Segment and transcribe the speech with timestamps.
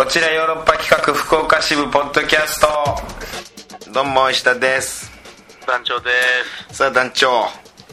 [0.00, 3.92] こちらヨーロッパ企画福岡支部ポッドキャスト。
[3.92, 5.12] どうも石田です。
[5.66, 6.08] 団長で
[6.70, 6.76] す。
[6.78, 7.44] さあ団長。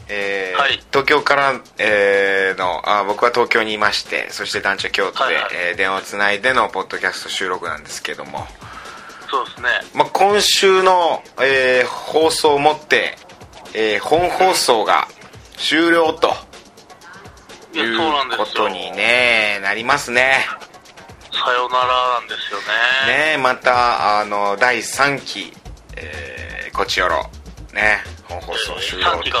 [0.08, 0.80] えーはい。
[0.90, 5.44] 東京から、えーのあ僕は東京にいましてそして団長京都で、はいはい。
[5.52, 8.46] えー電話をつないでのポッドキャスト収録なんですけども、
[9.30, 9.68] そうですね。
[9.94, 13.18] まあ、今週の、えー放送をもって、
[13.74, 15.08] えー本放送が
[15.58, 16.30] 終了と
[17.74, 17.98] いう
[18.38, 20.46] ことにねなりますね
[21.32, 22.58] さよならなんですよ
[23.06, 23.34] ね。
[23.34, 25.52] ねまたあの第3期、
[25.96, 27.30] えー、こちよろ
[27.72, 29.12] ね本放送終了。
[29.12, 29.38] 3期が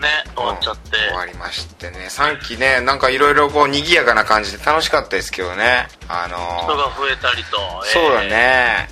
[0.00, 2.06] ね終わっちゃって、終わりましてね。
[2.10, 5.88] 3期ねなんかいろいろこう賑やかな感じで楽しかったですけどね。
[6.08, 8.88] あの人が増えたりと、えーそうだね、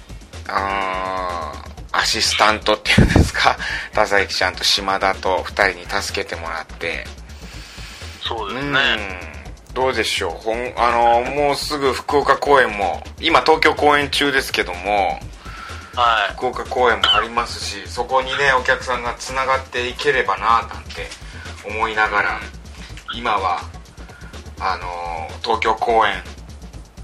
[0.49, 3.57] あーアシスタントっていうんですか。
[3.95, 7.07] 田崎ちゃんと島田と2人に助けてもらって。
[7.19, 7.25] うん
[8.27, 9.34] そうですね
[9.75, 10.31] どうでしょう？
[10.31, 15.19] ほんあのもうすぐ福岡公演も今東京公演中ですけども
[15.95, 16.35] はい。
[16.35, 21.09] 福岡公演もありますしそこにねお客さんがつながっていければななんて
[21.67, 22.41] 思いながら
[23.15, 23.61] 今は
[24.61, 26.23] あの東京公演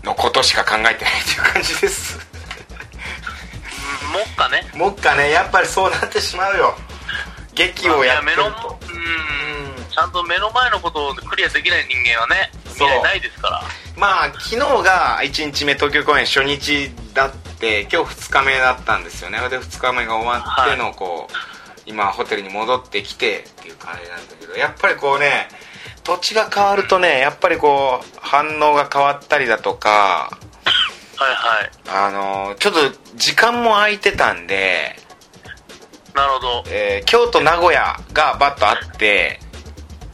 [0.02, 2.18] のことしか考えてないっていう感じです。
[2.18, 2.30] うん
[4.12, 4.62] もっかね。
[4.74, 5.30] もっかね。
[5.30, 6.74] やっぱりそうなってしまうよ。
[7.54, 8.78] 劇をやってると。
[8.82, 9.84] うん。
[9.88, 12.50] ちゃんと目の前のことをクリアできない人間はね
[12.84, 13.62] 未来ないですから
[13.96, 19.38] まあ昨日が1日目東京公演初日だって今日2日目だったんですよね。
[19.50, 21.32] で2日目が終わってのこう、
[21.84, 25.48] 今ホテルに戻ってきてっていう感じなんだけどやっぱりこうね
[26.04, 30.30] 土地が変わるとねやっぱりこう反応が変わったりだとか
[31.16, 31.70] はいはい。
[31.88, 32.78] あのちょっと
[33.16, 34.96] 時間も空いてたんで、
[36.14, 36.64] なるほど。
[36.68, 39.38] えー京都名古屋がバッとあって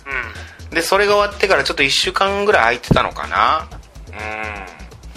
[0.04, 0.35] うん
[0.70, 3.68] でそれが終わってからちょっと1週間ぐらい空いてたのかな。
[4.08, 4.16] うん。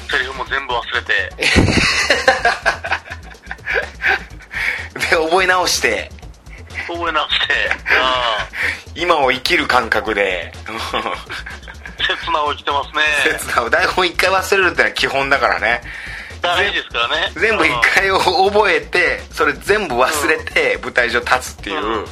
[0.09, 1.13] セリフも全部忘れて。
[4.99, 6.11] で覚え直して。
[6.87, 7.71] 覚え直して。
[8.01, 8.47] あ
[8.95, 10.51] 今を生きる感覚で。
[10.67, 10.71] あ
[12.01, 13.03] 切なを生きてますね。
[13.39, 15.81] 切な台本一回忘れるってのは基本だからね。
[16.41, 17.31] 大事ですからね。
[17.35, 22.05] 全部一うん回を覚えてそれ全部忘れて舞台上立つっていう、うん。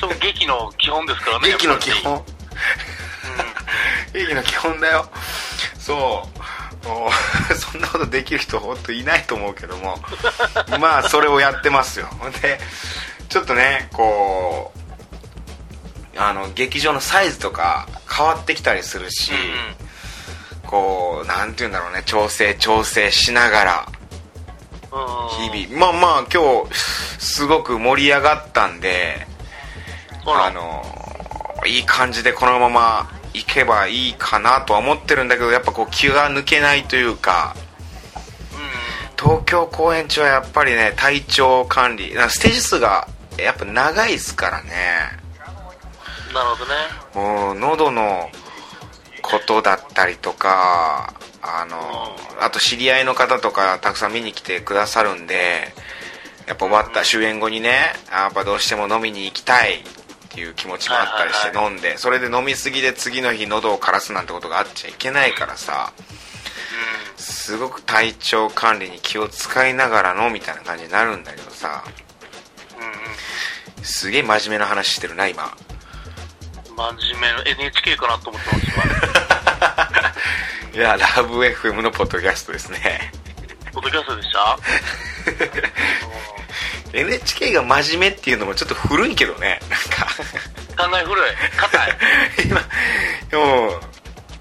[0.00, 1.48] そう劇の基本ですからね。
[1.52, 1.94] 劇の基や
[3.34, 5.08] っぱ本劇の基本だよ
[5.78, 6.38] そう
[7.54, 7.80] そん。
[7.80, 9.96] なことできる人本当いないと思うけども
[10.80, 12.32] まあそれをやってますよほん。
[12.32, 12.58] で
[13.28, 20.68] ちょっとねこうあの劇場のサイズとか変わってきたりするし、うん。
[20.68, 21.50] こうなん。
[21.50, 21.72] て言うん。
[21.72, 23.88] だろうね調整調整しながら
[25.30, 28.80] 日々まあまあ今日すごく盛り上がったん。
[28.80, 29.26] で
[30.26, 30.82] あの
[31.66, 37.54] いい感じでこのままいけばいいかなとは思ってるんだけどやっぱこう気が抜けないというか
[38.52, 43.08] う東京公演中はやっぱりね体調管理ステージ数が
[43.38, 44.70] やっぱ長いですからね。
[46.30, 46.74] んなるほどね。
[47.14, 48.30] もう喉の
[49.22, 51.76] ことだったりとかあの
[52.40, 55.72] あと知り合いの方とかたくさん見に来てくださるんで
[56.46, 59.84] やっぱ終わった終演後にねやっぱどうしても飲みに行きたい
[60.30, 65.92] っていう気持ちもあったりしてはい飲んでそれで飲みすぎで次の日喉を枯らすなんてことがあっちゃいけないからさ
[67.16, 71.82] すごく体調管理に気を使いながらのみたいな感じになるんだけどさ
[73.82, 75.56] すげえ真面目な話してるな今。
[76.76, 78.66] 真面目な NHK かなと思ってます
[80.74, 80.78] 今。
[80.78, 83.10] いやラブ FM のポッドキャストですね
[83.72, 84.58] ポッドキャストでした、
[86.98, 90.06] NHK が真面目っていうのもちょっと古いけどねなんか。
[90.84, 91.24] うん、考え古い。
[91.56, 91.96] 硬い。
[92.46, 92.60] 今
[93.30, 93.80] でも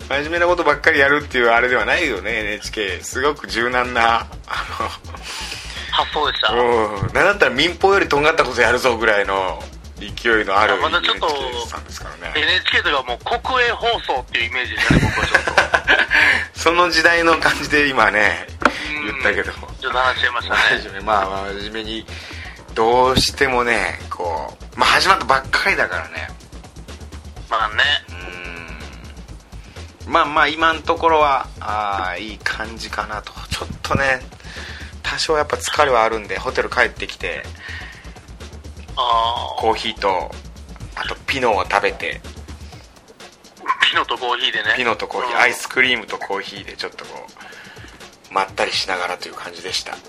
[0.10, 5.00] 真面目なことばっかりやるっていうあれではないよね NHK すごく柔軟なあ
[5.92, 6.54] 発想でした。
[6.54, 7.08] のうん。
[7.08, 9.62] なんだったら民放よりとんがったことやるぞぐらいの
[10.00, 12.34] 勢いのあるあまだちょっと NHK さんですからね。
[12.36, 15.58] NHK とかもう国営放送っていうイメージでしたね僕はちょっと。
[16.60, 18.48] その時代の感じで今ね
[19.32, 19.52] ったけど。
[19.80, 20.60] ちょっと話しちゃいましたね。
[20.84, 22.06] 真面目まあまあ真面目に
[22.74, 26.28] どうしてもねこうまあ始まったばっかりだからね。
[27.50, 27.76] まあね。
[30.06, 30.12] うん。
[30.12, 33.32] まあまあ今のところはあーいい感じかなと。
[33.50, 34.20] ちょっとね
[35.04, 37.44] 多少やっぱ疲れはあるんでホテル帰ってきて
[38.96, 40.32] ああコーヒーと
[40.96, 42.22] あとピノを食べて。
[43.90, 44.74] ピノとコーヒーでね。
[44.76, 45.38] ピノとコーヒうん。
[45.38, 47.32] ーアイスクリームとコーヒーでちょっとこう
[48.32, 49.92] まったりしながらという感じでした。
[49.92, 50.02] はい。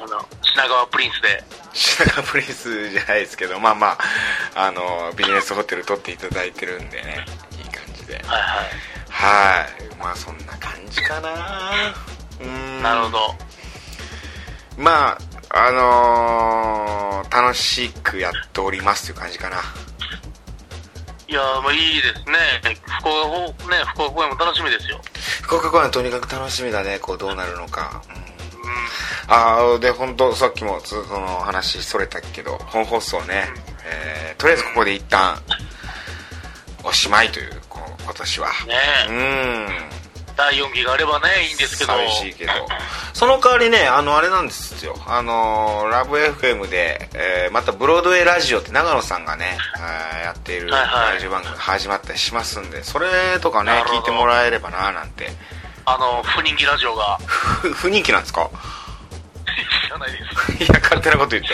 [0.00, 1.44] あの品川プリンスで。
[1.72, 3.98] 品川プリンスじゃないですけどまあま
[4.54, 7.24] ああのビジネスホテル取っていただいてるんでね
[7.62, 8.14] いい感じで。
[8.14, 8.66] はいはい。
[9.08, 9.96] はい。
[9.98, 11.30] まあそんな感じかな。
[12.40, 12.82] うん。
[12.82, 13.18] なるほど。
[14.76, 15.18] まあ
[15.50, 16.88] あのー
[17.30, 19.58] 楽しくやっておりますという感じかな
[21.28, 22.76] いやー、まあいいですね。
[23.00, 23.28] 福岡
[23.62, 25.00] 公、ね、福岡公演も楽しみですよ。
[25.42, 28.24] 福岡公演はとにかく楽しみだねこうどうなるのか、うんうん。
[29.28, 33.44] ああで本当さっきもつその話それたけど本放送ね、
[33.84, 35.36] えーとりあえずここで一旦
[36.84, 38.74] おしまいというこう今年はね
[39.08, 39.68] うえ、ん
[40.38, 41.92] 第4期があればね、いいんですけど。
[41.94, 42.52] 寂しいけど。
[43.12, 44.94] その代わりねあのあれなんですよ。
[45.08, 55.32] あのラブ FM で、えーまたブロードウェイラジオって長野さんがね、 えーやっているラジオ番組が始まったりしますんでそれとかね聞いてもらえればななんて。
[55.86, 57.18] あの、不人気ラジオが。
[57.26, 58.48] ふ不人気なんですか？
[59.84, 60.52] 知らないです。
[60.64, 61.48] いや勝手なこと言って。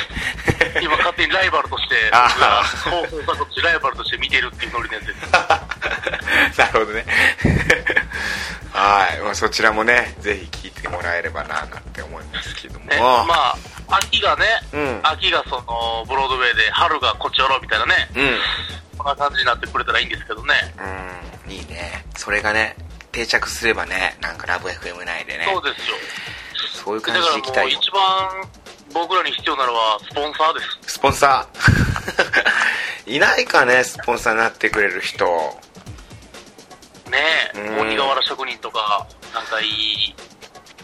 [0.83, 2.29] 今勝手にライバルとして、あ
[2.85, 6.59] 僕が放送作としてライバルとして見てるっていうノリのやつです。
[6.59, 7.05] なるほどね
[8.75, 13.57] はい、まあ、そちらもねぜひ聞いてもらえればななんて思いますけども、ね、まあ、
[13.89, 15.01] 秋がね、うん。
[15.03, 18.99] 秋がその、ブロードウェイで、春がこっちおろうみたいなね、うん。
[18.99, 20.55] こんな感じになってくれたらいいんですけどね。
[21.47, 21.53] うん。
[21.53, 22.05] いいね。
[22.17, 22.77] それがね
[23.13, 25.47] 定着すればねなんかラブ FM 内でね。
[25.53, 25.97] そうですよ。
[26.73, 27.79] そういう感じでいきたいよ。
[27.81, 28.01] 一番
[28.93, 30.95] 僕らに必要なのはスポンサーです。
[30.95, 33.11] スポンサー。
[33.15, 35.27] いないかねスポンサーになってくれる人
[37.15, 37.79] ね。
[37.81, 40.15] 鬼瓦職人とか、なんかいい、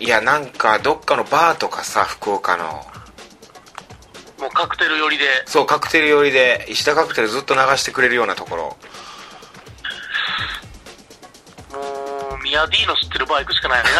[0.01, 2.65] いやなんかどっかのバーとかさ福岡の。
[4.41, 8.63] もうカクテル寄りで、そうカクテル寄りで石田カクテルずっと流してくれるようなところ。
[11.73, 13.91] もう、ミヤ D の知ってるバー行くしかないな。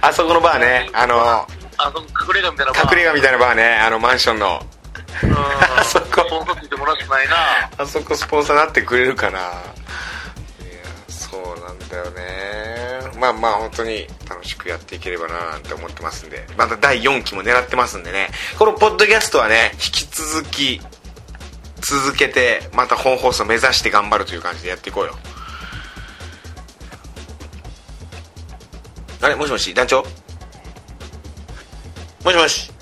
[0.08, 0.88] あそこのバーね。
[0.92, 2.90] あのあの、隠れ家みたいなバー。
[2.92, 3.78] 隠れ家みたいなバーね。
[3.78, 4.64] あのマンションの。
[5.24, 5.36] うん。
[5.76, 6.06] あそこ。
[6.06, 7.36] スポンサーついてもらうしかないな。
[7.78, 9.40] あそこスポンサーなってくれるかな
[13.22, 16.44] まあまあ本当に楽しくやっていければななんて思ってますんで。
[16.56, 18.30] また第4期も狙ってますんでね。
[18.58, 20.80] このポッドキャストはね引き続き
[21.76, 25.14] 続けてまた本放送目指して頑張るという感じでやっていこうよ。
[29.20, 29.36] あれ？
[29.36, 29.72] もしもし？
[29.72, 30.02] 団長？
[32.24, 32.72] もしもし？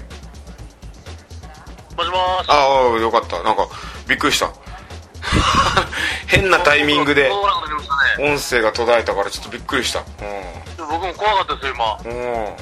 [1.98, 2.46] もしもーし。
[2.48, 3.42] ああよかった。
[3.42, 3.68] なんか
[4.08, 4.50] びっくりした。
[6.28, 7.30] 変なタイミングで
[8.18, 10.04] 音声が途絶えたからちょっとびっくりした。
[10.78, 11.98] 僕も怖かったですよ、今。
[12.04, 12.56] うん、うん、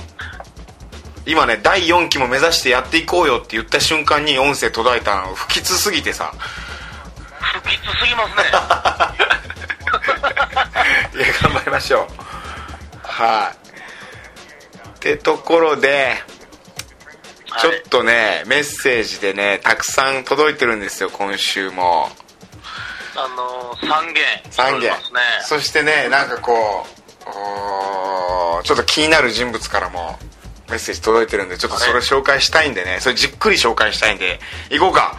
[1.26, 6.32] 今ね第4期も目指してやっていこうよって言った瞬間に音声途絶えたの不吉すぎてさ。
[7.40, 8.44] 不吉すぎますね。
[11.24, 12.08] いや頑張りましょう。
[13.02, 13.68] はい。
[14.88, 16.16] ってところで
[17.60, 22.08] ちょっとね、メッセージでねたくさん届いてるんですよ今週も
[23.24, 24.24] あのー、3件。
[24.50, 25.20] 3件ますね。
[25.42, 26.86] そしてねなんかこ
[28.60, 30.18] うちょっと気になる人物からも
[30.68, 32.98] メッセージ届いてるんでちょっとそれ紹介したいんでね。
[33.00, 34.40] それじっくり紹介したいんで。
[34.70, 35.16] 行こうか。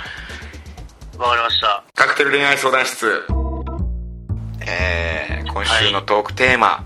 [1.18, 1.84] わかりました。
[1.96, 3.26] カクテル恋愛相談室。
[4.62, 6.86] えー、今週のトークテーマ、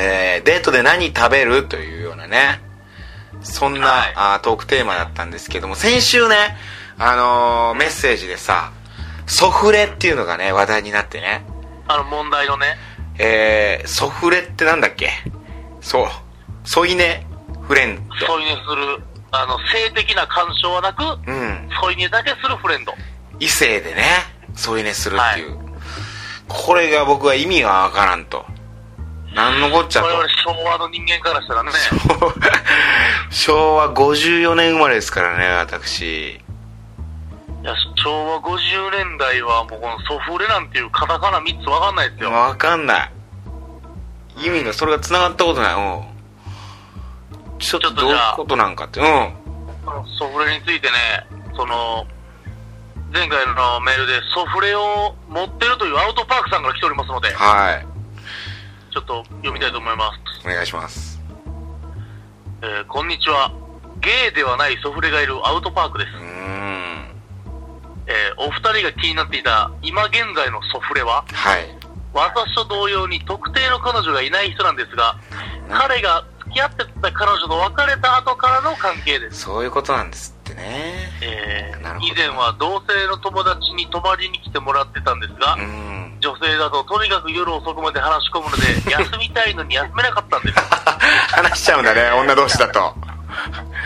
[0.00, 1.64] えーデートで何食べる？
[1.68, 2.60] というようなね。
[3.42, 4.12] そんな、はい。
[4.16, 5.74] あートークテーマだったんですけども。
[5.74, 6.56] 先週ね
[6.98, 8.72] あのーメッセージでさ
[9.28, 11.44] ソフレっていうのがね話題になってね。
[11.86, 12.76] あの、問題のね、
[13.18, 15.10] えー、ソフレってなんだっけ？
[15.80, 16.08] そう。
[16.64, 17.26] 添い寝
[17.62, 18.26] フレンド。
[18.26, 21.68] 添い寝する、あの、性的な干渉はなく、うん。
[21.80, 22.92] 添い寝だけするフレンド。
[23.40, 24.02] 異性でね
[24.54, 25.56] 添い寝するっていう、
[26.48, 28.44] これが僕は意味がわからんと。
[29.34, 30.06] 何のこっちゃと。
[30.06, 31.70] 我々昭和の人間からしたらね、
[33.30, 36.40] 昭和54年生まれですからね私
[37.62, 42.30] いや、昭和50年代はもうこのソフレなんていうカタカナ3つわかんないですよ。
[42.30, 43.10] わかんない。
[44.46, 45.74] 意味がそれが繋がったことない。
[45.74, 46.04] う
[47.56, 47.58] ん。
[47.58, 49.00] ちょっとどういうことなんかって。
[49.00, 49.34] うん。
[50.18, 52.06] ソフレについてね、その、
[53.12, 57.86] 前回のメールでソフレを持ってるというアウトパークさんから来ておりますので、はい。
[58.92, 60.46] ちょっと読みたいと思います。
[60.46, 61.20] お願いします。
[62.62, 63.50] えーこんにちは。
[64.00, 66.27] ゲイではないソフレがいるアウトパークです
[68.08, 71.78] えーお二人が気になっていた今現在のソフレは、はい。
[72.14, 75.16] 私と同様に特定の彼女がいない人なんですが、
[75.68, 79.40] 彼が付き合ってた彼女と別れた後からの関係です。
[79.40, 81.12] そういうことなんですってね。
[81.22, 86.16] えーなるほど以前は同性の友達に泊まりに来てもらってたんですが、うん。
[86.20, 90.58] 女性だととにかく夜遅くまで話し込むので、休みたいのに休めなかったんです。
[91.36, 92.94] 話しちゃうんだね女同士だと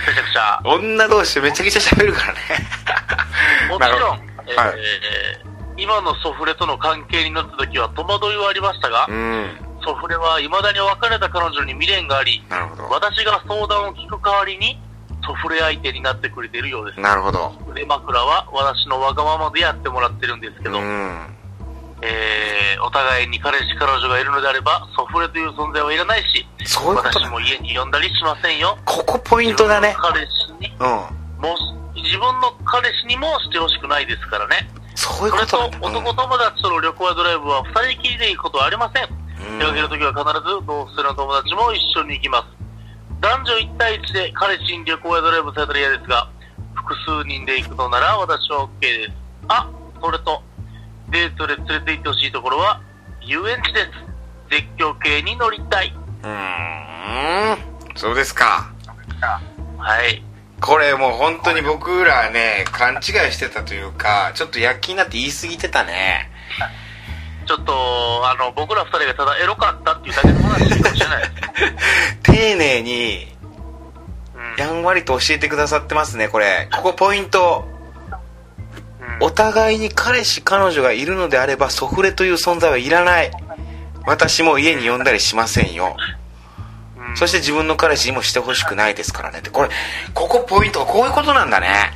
[0.06, 0.60] めちゃくちゃ。
[0.64, 2.40] 女同士めちゃくちゃ喋るからね。
[3.68, 4.74] もちろん、えーはい。
[5.78, 9.50] 今のソフレとの関係になった時は戸惑いはありましたが、うん。
[9.84, 12.88] ソフレは未だに別れた彼女に未練があり、なるほど。
[12.88, 14.80] 私が相談を聞く代わりに、
[15.24, 17.00] ソフレ相手になってくれているようです。
[17.00, 17.54] なるほど。
[17.70, 21.36] 腕枕は私のわがままでやってもらってるんですけど、うん
[22.02, 28.76] えー、お互いに彼氏彼女がいるのであれば、ソフレという存在はいらないし、そういうことだ私も家に呼んだりしませんよ。
[28.84, 31.56] ここポイントだね自分の彼氏にうんも
[31.94, 34.68] 自分の彼氏にもしてほしくないですからね。
[34.94, 39.22] そういうそれことだと男友達との旅行やドライブは二人きりで行くことはありません
[39.58, 42.62] 出かけるときは必ず同性の友達も一緒に行きます。
[43.20, 46.28] 男女1対1で彼氏に旅行やドライブされたら嫌ですが、
[46.74, 49.12] 複数人で行くのなら私は OK です。
[49.48, 50.42] あ、それと、
[51.12, 52.80] デートで連れて行ってほしいところは
[53.20, 53.88] 遊園地です。
[54.50, 55.94] 絶叫系に乗りたい。
[56.22, 57.58] うーん
[57.96, 58.72] そうですか
[59.78, 60.22] はい。
[60.60, 63.00] これもう本当に僕らね勘違い
[63.32, 66.30] してたというかちょっと躍起になって言い過ぎてたね
[67.44, 67.72] ちょっと、
[68.24, 71.24] あの、僕ら二人がただエロかったっていうだけの話かもしれない。
[72.22, 73.36] 丁寧に
[74.58, 77.71] うんやんわりと教えてくださってますねこれここポイントうん
[79.22, 83.30] お互いに彼氏彼女がいるのであればソフレという存在はいらない。
[84.04, 85.96] 私も家に呼んだりしませんよ。
[86.98, 87.16] うん。
[87.16, 89.38] そして自分の彼氏にもしてほしくないですからね。
[89.38, 89.68] ってこれ
[90.12, 91.92] ここポイントこういうことなんだね。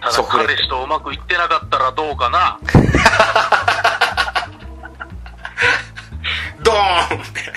[0.00, 0.46] ただソフレ。
[0.46, 2.58] 彼氏とうまくいってなかったらどうかな？
[6.60, 7.52] ドーンって。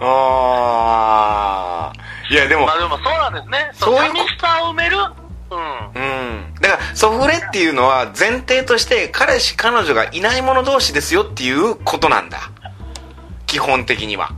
[0.00, 3.70] ああいやでもまあでもそうなんですね。
[3.74, 4.96] そういう寂しさを埋める。
[5.50, 6.02] うん。
[6.02, 12.50] うんだからソフレっていうのは前提として彼氏彼女がいない者同士ですよっていうことなんだ
[13.46, 14.30] 基本的には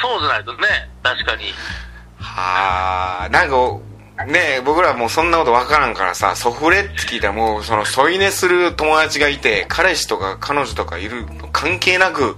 [0.00, 0.66] そうじゃないとね、
[1.02, 1.44] 確かに。
[2.18, 12.36] はあなんかね僕らもうそんなこと分からんからさソフレって聞いたらもうその添い寝する友達がいて彼氏とか彼女とかいる関係なく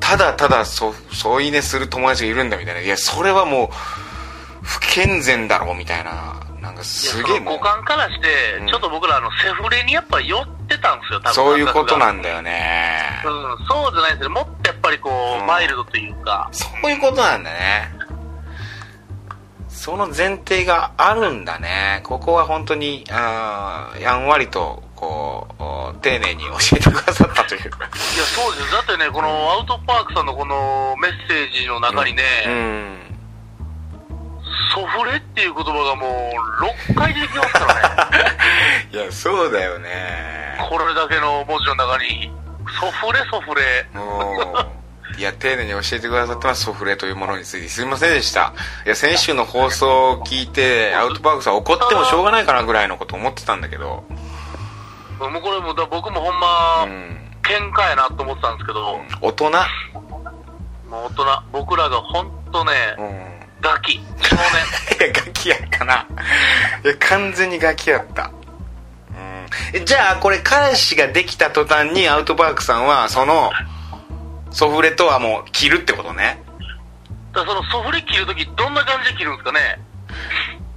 [0.00, 3.68] ただただそ添い寝する友達がいるんだみたいないやそれはもう
[4.62, 11.34] 不健全だろみたいななんかすげえ五感からして、うんちょっと僕らあのセフレにやっぱ寄ってたんですよ、多分。
[11.34, 12.24] そういうことなんだ。
[12.24, 14.28] だよねうん、そうじゃないですね。
[14.30, 16.48] もっとやっぱりこう、うんマイルドというか。
[16.50, 17.96] そういうことなんだね
[19.68, 27.70] その前提があるんだねここは本当にあーやんわりとこうお丁寧に教えてくださったといういや、
[28.24, 28.72] そうです。
[28.72, 32.96] だってね、このアウトパークさんのこのメッセージの中にね、うん
[34.74, 38.26] ソフレっていう言葉がもう6回出てきますからね。
[38.92, 42.30] いやそうだよねこれだけの文字の中に、
[42.80, 43.86] ソフレソフレ。
[43.94, 44.76] もう
[45.18, 48.52] いや丁寧に教えてくださってますソフレというものについてすいませんでした
[48.84, 54.04] いや先週の放送を聞いてアウトパークさん怒ってもしょうがないかなぐらいのこと思ってたんだけど
[55.18, 57.22] もうこれもだ僕もほんま、うん。
[57.42, 59.50] 喧嘩やなと思ってたんですけど、大人？
[60.88, 63.36] もう大人、僕らがほんとね、うん。
[63.60, 64.36] ガキ、少
[64.98, 65.08] 年。
[65.08, 66.06] いや、ガキやったな。
[66.84, 68.30] いや、完全にガキやった。
[69.84, 73.50] じゃあ、これ、彼氏ができた途端に、アウトバークさんは、その、
[74.50, 76.42] ソフレとはもう、切るってことね？
[77.32, 79.78] だからそのソフレ切るときどんな感じで切るんですかね？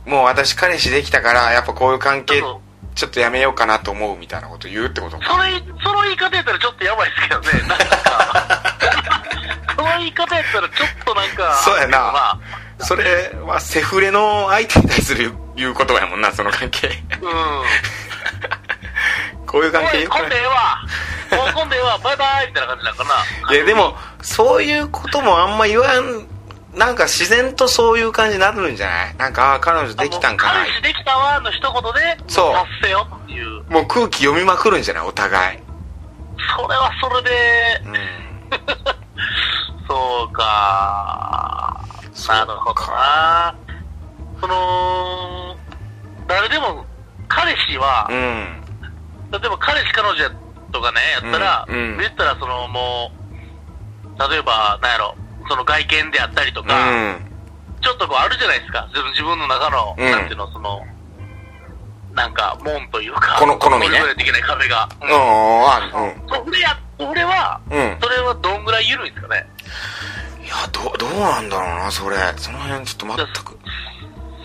[0.05, 2.43] もう私、彼氏できたから、やっぱこういう関係
[2.99, 5.37] ちょっとやめようかなと思うみたいなこと言うってことか。
[5.37, 7.47] それ、その言い方やったらちょっとやばいですけどね。
[7.65, 9.23] なんか、
[9.77, 12.39] その言い方やったらちょっとなんか、そうやなまあ、
[12.79, 16.89] それは、セフレの相手に対する言う言葉やもんな、その関係。
[17.21, 17.63] うん。
[19.45, 20.81] こういう関係よくない今度ええわ。
[21.31, 21.97] もう今度ええわ。
[21.99, 23.55] バイバイみたいな感じなんかな。
[23.55, 26.27] いやでもそういうこともあんま言わん
[26.73, 29.15] なんか自然とそういう感じになるんじゃない？
[29.17, 30.59] なんかああ彼女できたんかな。
[30.65, 32.53] 彼氏できたわの一言で、そう。
[32.53, 33.63] 達成よっていう。
[33.71, 35.07] もう空気読みまくるんじゃない？
[35.07, 35.59] お互い。
[36.55, 37.95] それはそれで、うん。
[39.87, 41.81] そうか。
[42.27, 43.55] なるほどな。
[44.41, 45.55] その、
[46.27, 46.85] 誰でも、
[47.27, 48.61] 彼氏は、うん。
[49.31, 50.31] 例えば彼氏彼女や
[50.71, 51.97] とかね、やったら、うんうん。
[51.97, 53.11] 言ったらそのも
[54.17, 55.15] う、例えば、なんやろ、
[55.49, 57.25] その外見であったりとうか、ん。
[57.81, 58.87] ちょっとこうあるじゃないですか。
[58.93, 60.11] 自分の中の、うん。
[60.11, 60.85] なんていうの、その、
[62.13, 63.99] なんか、門というか、この好みね。
[63.99, 64.89] 乗り越えていけない壁が。
[65.01, 65.09] うん。
[65.11, 66.45] あうん。
[66.45, 67.97] それや、俺は、うん。
[68.01, 69.47] それはどんぐらい緩いんですかね？
[70.43, 72.17] いやどうどうなんだろうなそれ。
[72.35, 73.59] その辺ちょっと全く。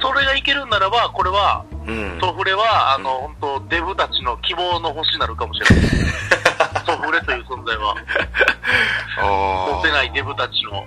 [0.00, 2.18] それがいけるんならば、これは、うん。
[2.20, 5.86] ソフレは、あの、本当デブたちの希望の星になるかもしれない。
[6.86, 7.96] ソフレという存在は、
[9.94, 10.84] ないデブたちの、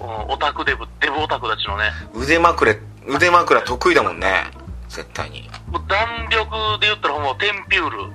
[0.00, 2.74] うんオタクデブ、デブオタクたちのね、ー腕枕
[3.06, 4.44] 腕枕得意だもんね。
[4.88, 5.48] 絶対に。
[5.70, 8.00] もう弾力で言ったらもうテンピュール。
[8.04, 8.12] うん。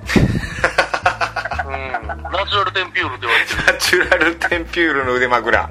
[2.24, 3.64] ナチュラルテンピュールって言われてる。
[3.66, 5.70] ナチュラルテンピュールの腕枕。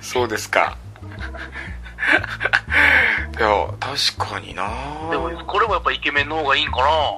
[0.00, 0.76] そうですか。
[3.38, 4.68] いや確かにな
[5.10, 7.16] でも、これもやっぱイケメンの方がいいんかな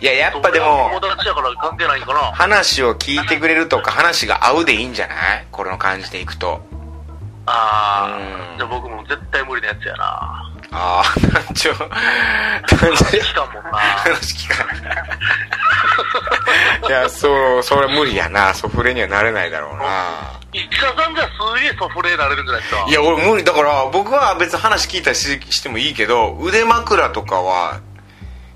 [0.00, 2.20] いややっぱでも友達やから関係ないんかな。
[2.32, 5.46] 話を聞いてくれるとか話が合うでいいんじゃない？
[5.50, 6.60] この感じでいくと。
[7.46, 8.54] あうん。
[8.54, 10.50] あ、じゃあ僕も絶対無理なやつやな。
[10.76, 11.88] ああ団長団
[12.68, 12.76] 長
[13.16, 13.70] 聞かんもんな。
[13.78, 14.76] 話聞かない
[16.88, 18.52] いやそうそれ無理やな。
[18.54, 20.40] ソフレにはなれないだろうな。
[20.52, 21.30] 石田さんじゃす
[21.62, 22.84] げえソフレになれるんじゃないですか？
[22.88, 23.44] いや俺無理。
[23.44, 27.80] だから僕は別に話聞いたりししてもいいけど腕枕とかは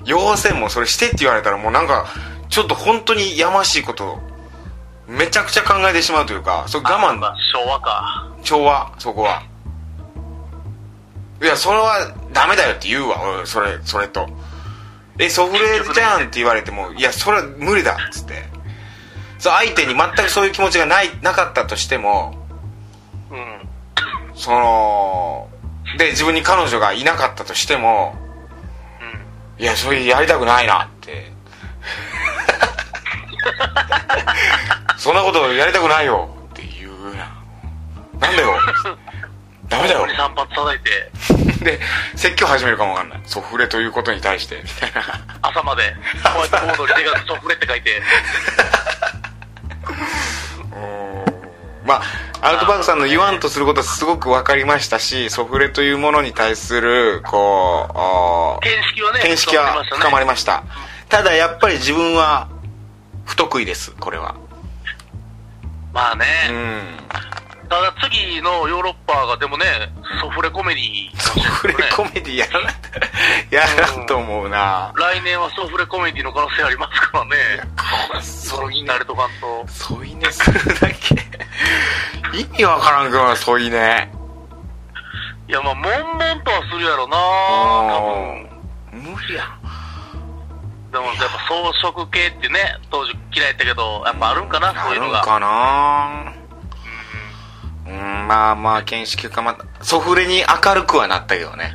[0.05, 2.07] 要請もそれしてって言われたらもうなんか
[2.49, 4.19] ちょっと本当にやましいこと
[5.07, 8.29] めちゃくちゃ考えてしまうというかそれ我慢まあ昭和か。
[8.43, 9.43] 調和そこは
[11.43, 14.29] いやそれはダメだよって言うわ俺それそれと
[15.19, 18.35] えソフレじゃんって言われてもいやそれは無理だっつって
[19.39, 22.35] そう相手に全くそういう気持ちがないなかったとしても
[23.31, 23.69] うん。
[24.35, 25.49] その
[25.99, 28.28] で自分に彼女がいなかったとしてもうん。
[29.59, 31.33] いやそれやりたくないなって。
[34.97, 37.29] そんなことやりたくないよって言うな。
[38.21, 38.57] なんだよ。
[39.69, 40.07] ダメだよ。
[40.07, 41.11] 2、3発叩いて、
[41.65, 41.81] で
[42.17, 43.21] 説教始めるかもわかんない。
[43.27, 45.03] ソフレということに対してみたいな。
[45.43, 48.03] 朝まで、ホワイトボードに手がソフレって書いて、
[51.89, 52.03] まあ
[52.41, 60.63] アウトバーグさんの言わんとすることはすごく分かりましたしソフレというものに対するこう見識はね、見識は深まりまました。
[61.09, 62.49] ただやっぱり自分は
[63.25, 64.37] 不得意ですこれは。
[65.93, 69.65] まあね、うんただ次のヨーロッパがでもね、
[70.23, 72.71] ソフレコメディソフレコメディやらな
[73.51, 77.37] やらんと思うな来年はソフレコメディの可能性ありますからね。
[78.23, 79.67] そういねなれとかんと。
[79.69, 81.15] 添い寝するだけ
[82.35, 84.11] 意味わからんくな添い寝
[85.49, 88.01] いや、まあ、悶々とはするやろな多
[88.93, 89.13] 分。
[89.13, 89.45] 無理や
[90.91, 95.19] でも、やっぱ装飾系ってね、当時嫌いやったけど、やっぱあるんかな、そういうのが。
[95.19, 96.48] あるんかな
[97.89, 101.73] うんまあまあ見識かまたソフレに明るくはなったけどね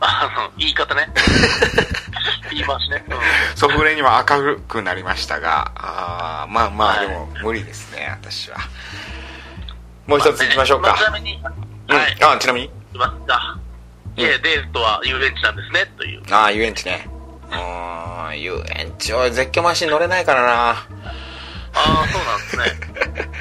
[0.00, 1.08] あの、言い方ね。
[2.50, 3.04] 言いますね。
[3.08, 3.16] うん
[3.56, 8.56] ソフレには明るくなりましたがあーまあまあはいでも無理ですね私は
[10.08, 12.16] もう一ついきましょうか、まあちなみに、うんはい。
[12.20, 12.66] あちなみに？
[12.66, 13.58] いきますか。
[14.16, 16.22] いえ、デートは遊園地なんですね、という。
[16.30, 17.08] ああ遊園地ね
[17.50, 17.54] う
[18.34, 20.86] ん遊園地は絶叫マシン乗れないからなあ
[21.74, 23.32] あ、そうなんですね。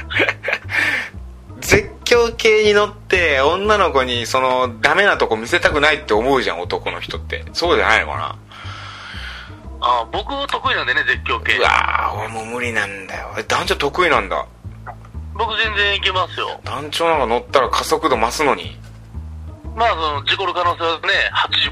[1.62, 8.38] 絶叫系に乗って女の子にそのダメなとこ見せたくないって思うじゃん男の人ってそうじゃないのかな
[9.84, 11.62] ああ、僕得意なんでね、絶叫系う。
[11.62, 14.46] わー俺もう無理なんだよえ団長得意なんだ
[15.34, 16.60] 僕全然いけますよ。
[16.64, 18.78] 団長なんか乗ったら加速度増すのに
[19.76, 21.08] まあ、その、事故る可能性はね、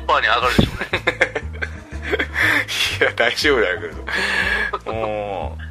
[0.08, 1.50] 80%に上がるでしょうね。
[3.00, 3.88] いや大丈夫だけ
[4.86, 5.69] どもう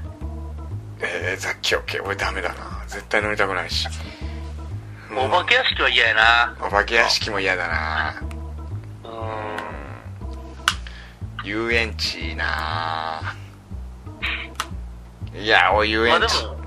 [1.01, 2.85] えー、絶叫系俺ダメだな。
[2.87, 3.89] 絶対乗りたくないし。
[5.17, 6.57] お化け屋敷は嫌やな。
[6.61, 8.23] お化け屋敷も嫌だな。
[9.05, 9.13] うー
[11.45, 11.47] ん。
[11.47, 13.35] 遊園地な。
[15.35, 16.59] いやお遊園地、まあ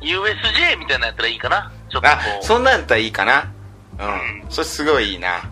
[0.00, 1.70] USJ みたいなやったらいいかな。
[1.90, 2.44] ちょっとこあう。
[2.44, 3.52] そんなんやったらいいかな。
[3.98, 4.50] うん。
[4.50, 5.38] それすごいいいな。
[5.38, 5.42] う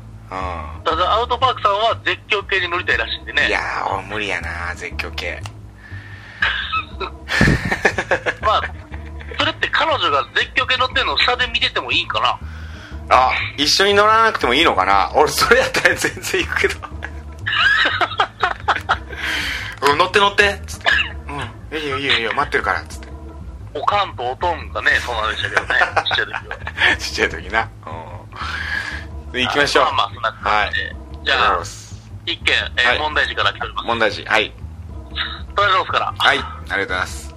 [0.84, 3.44] ただ、アウトパークさんは絶叫系に乗りたいらしいんでね。
[3.46, 5.40] んいやー俺無理やな絶叫系
[8.42, 8.62] まあ、
[9.38, 12.38] それって彼女が絶叫系乗ってるのを下で見ててもいいんかな？
[13.10, 15.10] あ一緒に乗らなくてもいいのかな？
[15.14, 16.76] 俺それやったら全然行くけど。
[19.90, 20.48] うん乗って乗って。
[20.48, 20.86] っつって。
[21.28, 22.32] うんいいよいいよいいよ。
[22.34, 22.80] 待ってるから。
[22.80, 23.08] っつって。
[23.74, 25.68] おかんとおとんがね、そうなんでしたけどね、
[26.06, 26.42] ちっちゃい時は。
[26.98, 27.68] ちっちゃい時な。
[29.26, 29.32] うん。
[29.32, 29.84] で行きましょう。
[29.84, 30.96] まあまあ、そんな感じで。
[31.24, 31.58] じゃあ
[32.26, 32.98] 一件、えーはい。
[32.98, 33.86] 問題児から来ております。
[33.86, 34.24] 問題児。
[34.24, 34.52] はい。
[35.54, 36.14] トライロースから。
[36.16, 37.34] はいありがとうございます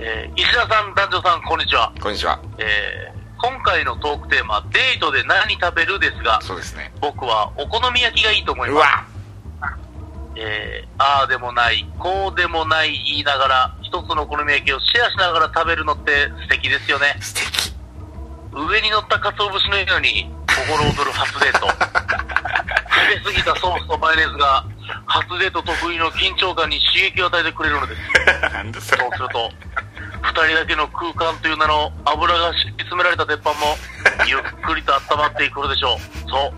[0.00, 1.92] えー石田さん、男女さん、こんにちは。
[2.00, 8.84] こんにちはえー今回のトークテーマ、デートで何食べるですが、そうですね僕はお好み焼きがいいと思いうます。
[8.86, 9.06] わ
[10.36, 17.16] えー、ああでもない、こうでもない言いながら、一つのお好み焼きをシェアしながら食べるのって素敵ですよね。
[17.20, 17.74] 素敵
[18.52, 21.66] 上に乗った鰹節のように心躍る初デート。
[21.68, 24.64] 食べ過ぎたソースとマヨネーズが
[25.06, 28.00] 初デート得意の緊張感に刺激を与えてくれるのです。
[28.52, 29.50] なんだそれそうすると、
[30.22, 33.76] 二人だけの空間という名の油が敷き詰められた鉄板も、
[34.26, 36.30] ゆっくりと温まってくるでしょう。
[36.30, 36.52] そう。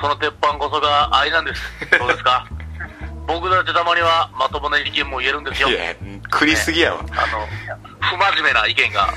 [0.00, 1.62] その鉄板こそが愛なんです。
[1.98, 2.46] どうですか？
[3.26, 5.68] 僕だってたまにはまともな意見も言えるんですよ。
[5.68, 5.94] いや
[6.32, 7.46] 食りすぎやわ、あの、
[8.00, 9.08] 不真面目な意見が。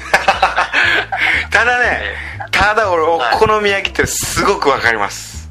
[1.49, 2.15] ただね
[2.51, 5.49] ただ俺おはい好み焼きってすごくわかります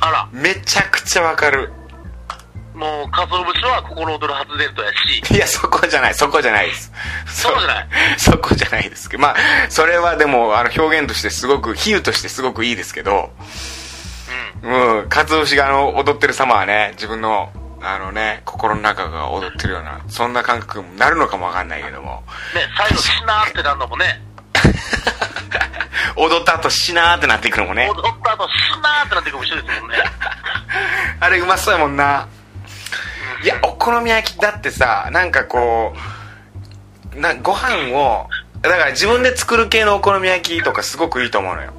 [0.00, 1.72] あら、めちゃくちゃわかる
[2.74, 6.14] もう、鰹節は心躍る発電とやし、いやそこじゃない。
[6.14, 6.92] そこじゃないです。
[7.26, 7.88] そうじゃない？
[8.18, 9.22] そこじゃないですけど。
[9.22, 9.36] まあ
[9.68, 13.32] それはでもあの表現としてすごく比喩としてすごくいいですけど。
[14.62, 14.98] うん。
[15.00, 22.24] うん鰹節があの踊ってる様はね自分のあのね心の中が踊ってるようなそんな感覚になるのかもわかんないけども。
[22.54, 24.20] ね、最後、しなーってなるのもね、
[26.16, 27.88] 踊った後しなーってなっていくのもね。
[27.88, 29.96] 踊った後、しなーってなっていくのも一緒ですもんね。
[31.20, 32.26] あれうまそうやもんな
[33.44, 35.92] いやお好み焼きだってさなんかこ
[37.14, 38.26] うなご飯を
[38.62, 41.74] だから自分で作る系のお好み焼きとかすごくいいと思うのよ。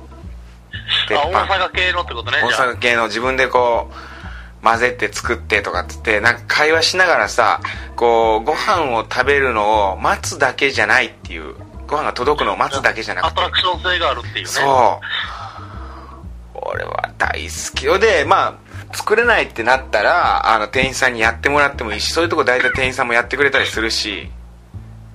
[1.07, 2.51] 鉄あ、板大阪系のってことね、大。
[2.73, 7.61] 阪系の自分でこう混ぜて作ってとかっつってなんか会話しながらさ
[7.95, 11.55] こうご飯を食べるのを待つだけじゃないっていう
[11.87, 13.31] ご飯が届くのを待つだけじゃなくて。
[13.31, 14.45] アトラクション性があるっていうね。
[14.45, 16.59] そう。
[16.61, 17.97] 俺は大好きよ。
[17.97, 18.64] でまあ
[18.95, 24.31] 作れないってなったらあの店員さんにやってもらってもいいしそういうとこ大体店員さんもやってくれたりするし。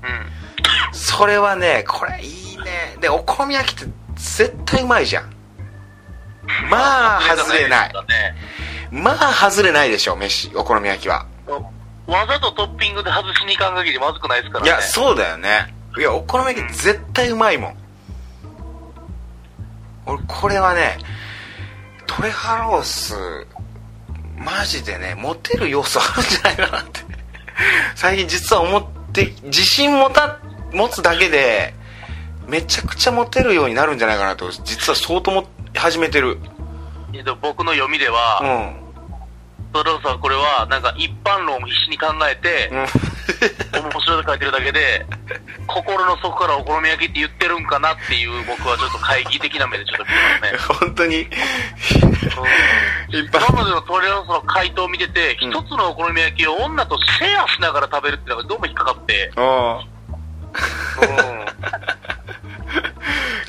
[0.03, 0.93] うん。
[0.93, 2.97] それはねこれいいね。
[3.01, 5.33] でお好み焼きって絶対うまいじゃん。
[6.69, 7.93] まあ外れない。
[7.93, 8.35] ね
[8.91, 11.27] まあ外れないでしょ飯お好み焼きは。
[12.07, 14.71] わざとトッピングで外しにいかん限りまずくないですからね。
[14.71, 15.75] いやそうだよね。
[15.97, 17.77] いやお好み焼き絶対うまいもん。
[20.07, 20.99] 俺これはね
[22.07, 23.15] トレハロース
[24.41, 27.01] マジでねモテる要素あるんじゃないかなって。
[27.95, 30.39] 最近実は思って自信持た
[30.73, 31.75] 持つだけで
[32.47, 36.39] めちゃくちゃモテるようになるんじゃないかなと実は相当も始めてる。
[37.13, 38.90] えっと僕の読みでうは、ん
[39.73, 42.87] トローさんこれは、なんか一般論を必死に考えて、うん。
[43.83, 45.07] 面白いと書いてるだけで、
[45.67, 50.59] 心の底からお好み焼きって言ってるんかなっていう僕はちょっと懐疑的な目でちょっと見てますね。
[50.81, 51.21] 本当に。
[51.21, 51.29] 一
[53.31, 53.39] 般。
[53.47, 55.51] 今までのトレローさんの回答を見てて、うん。
[55.51, 59.31] 一つのお好み焼きを女とシェアしながら食べるっていうのがどうも引っかかって。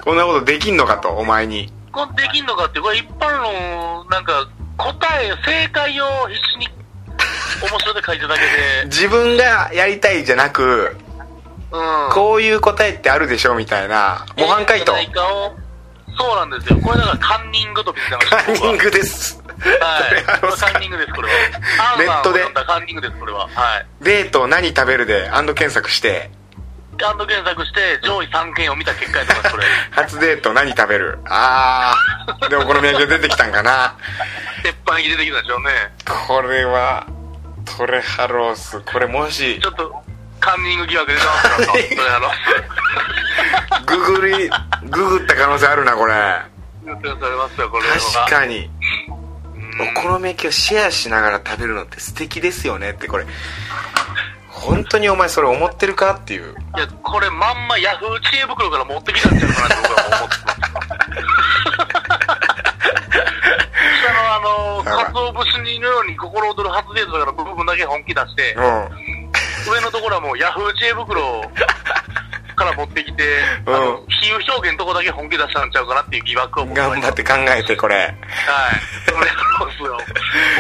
[0.03, 1.71] こんなことできんのかとお前に。
[1.91, 4.47] これできんのかって、これ一般論、なんか、
[4.83, 6.67] 答え、正解を必死に
[7.61, 8.47] 面白いで書いてるだけで、
[8.89, 10.97] 自分がやりたいじゃなく
[11.71, 12.09] うん。
[12.11, 15.55] こういう答えってあるでしょみたいな模範解答ええんじゃないかを
[16.17, 16.77] そうなんですよ。
[16.83, 18.35] これだからカンニングと見てました。
[18.43, 20.23] カンニングです僕は はい。
[20.73, 21.33] カンニングです、これは。
[21.97, 23.47] ネットでカンニングです、これは。
[23.53, 23.85] はい。
[24.01, 26.29] デート何食べるでアンド検索して
[27.03, 29.65] アンド検索して、上位3件を見た結果やと思います、これ。
[30.03, 31.19] 初デート何食べる？
[31.29, 33.95] あーでお好み焼きが出てきたんかな
[34.63, 35.69] 鉄板に出てきたでしょうね。
[36.27, 37.07] これは
[37.77, 38.81] トレハロース。
[38.81, 40.03] これもしちょっと、
[40.39, 42.19] カンニング疑惑出てますから、それあ
[43.79, 44.49] の、ググり
[44.89, 46.13] ググった可能性あるなこれ。
[46.83, 48.69] 確かに。
[49.55, 49.97] うん。
[49.97, 53.25] お好み焼きをシェアしながら食べるのって素敵ですよねってこれ。
[54.47, 56.55] 本当にお前それ思ってるかっていう。
[56.77, 60.51] いや、これまんまヤフー知恵袋から持ってきたんちゃうかなって僕は思ってま
[61.87, 61.90] す。
[64.41, 69.73] 下のあの、やばい鰹節のように心躍る発電とかの部分だけ本気出して、うん。
[69.73, 71.21] 上のところはもうヤフー知恵袋
[72.55, 73.23] から持ってきて、
[73.65, 77.95] あのうん、比喩表現のとこだけ本気出したんちゃうかなっていう疑惑を僕は頑張って考えてこれ。
[77.95, 78.15] はい。
[79.05, 79.27] それ
[79.57, 79.97] そうですよ。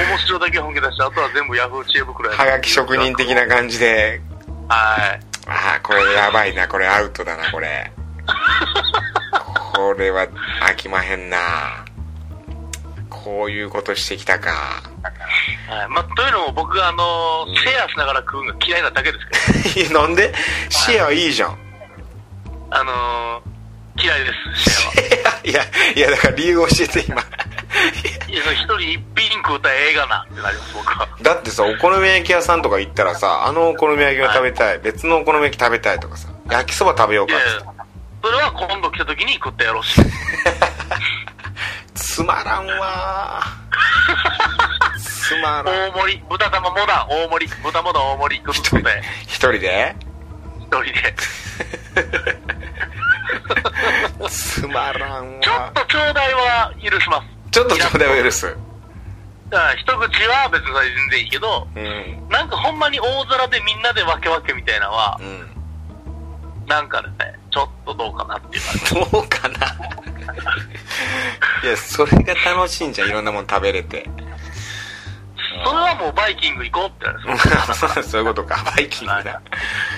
[0.09, 4.21] 面白だけ本気出して、あとは全部ヤフー知恵袋やはがき職人的な感じで。
[4.69, 5.19] はい。
[5.47, 7.91] ああこれやばいなこれアウトだなこれ。
[9.73, 10.27] これは
[10.61, 11.83] 飽きまへんな
[13.23, 14.49] こういうことしてきたか
[15.69, 15.87] はい。
[15.89, 19.17] まあ、というのも僕があの、うんシェアしながら食うのが嫌いなだけで
[19.73, 20.33] すけど、 なんで？
[20.69, 21.57] シェアいいじゃん
[22.71, 25.39] あのー、嫌いです、シェアは。
[25.43, 25.63] いや
[25.95, 27.21] いやだから理由教えて今
[28.27, 31.07] いや、一人一品食うたらええがなってなります、僕は。
[31.21, 37.45] だってさお好み焼き屋さんとか行ったらさあのお好み焼きが食べたい、別のお好み焼き食べたいとかさ焼きそば食べようかって
[38.23, 39.99] それは今度来た時に食ったやろうし。
[42.11, 43.41] つまらんわ。
[44.97, 45.91] ーつまらん。
[45.91, 48.43] 大盛り、豚玉モダン大盛り、豚モダン大盛り。
[48.53, 49.95] 食一人って、一人で？
[50.59, 51.15] 一人で。
[54.29, 57.27] つまらんちょっわとちょうだいは許します。
[57.49, 58.45] ちょっとちょうだいを許す。
[59.49, 62.27] だから一口は別に全然いいけど、うん。
[62.29, 65.47] なんかほんまに大皿でみんなで分け分けみたいなのはう、ん。
[66.67, 67.09] なんかね、
[67.51, 68.63] ちょっとどうかなっていう。
[68.65, 69.11] 感じ。
[69.11, 70.10] どうかな？
[71.63, 74.07] いやそれが楽しいんじゃんいろんなもん食べれて。
[75.63, 77.73] それはもうバイキング行こうって。
[77.75, 78.63] そ うそういうことか。
[78.75, 79.41] バイキングだ。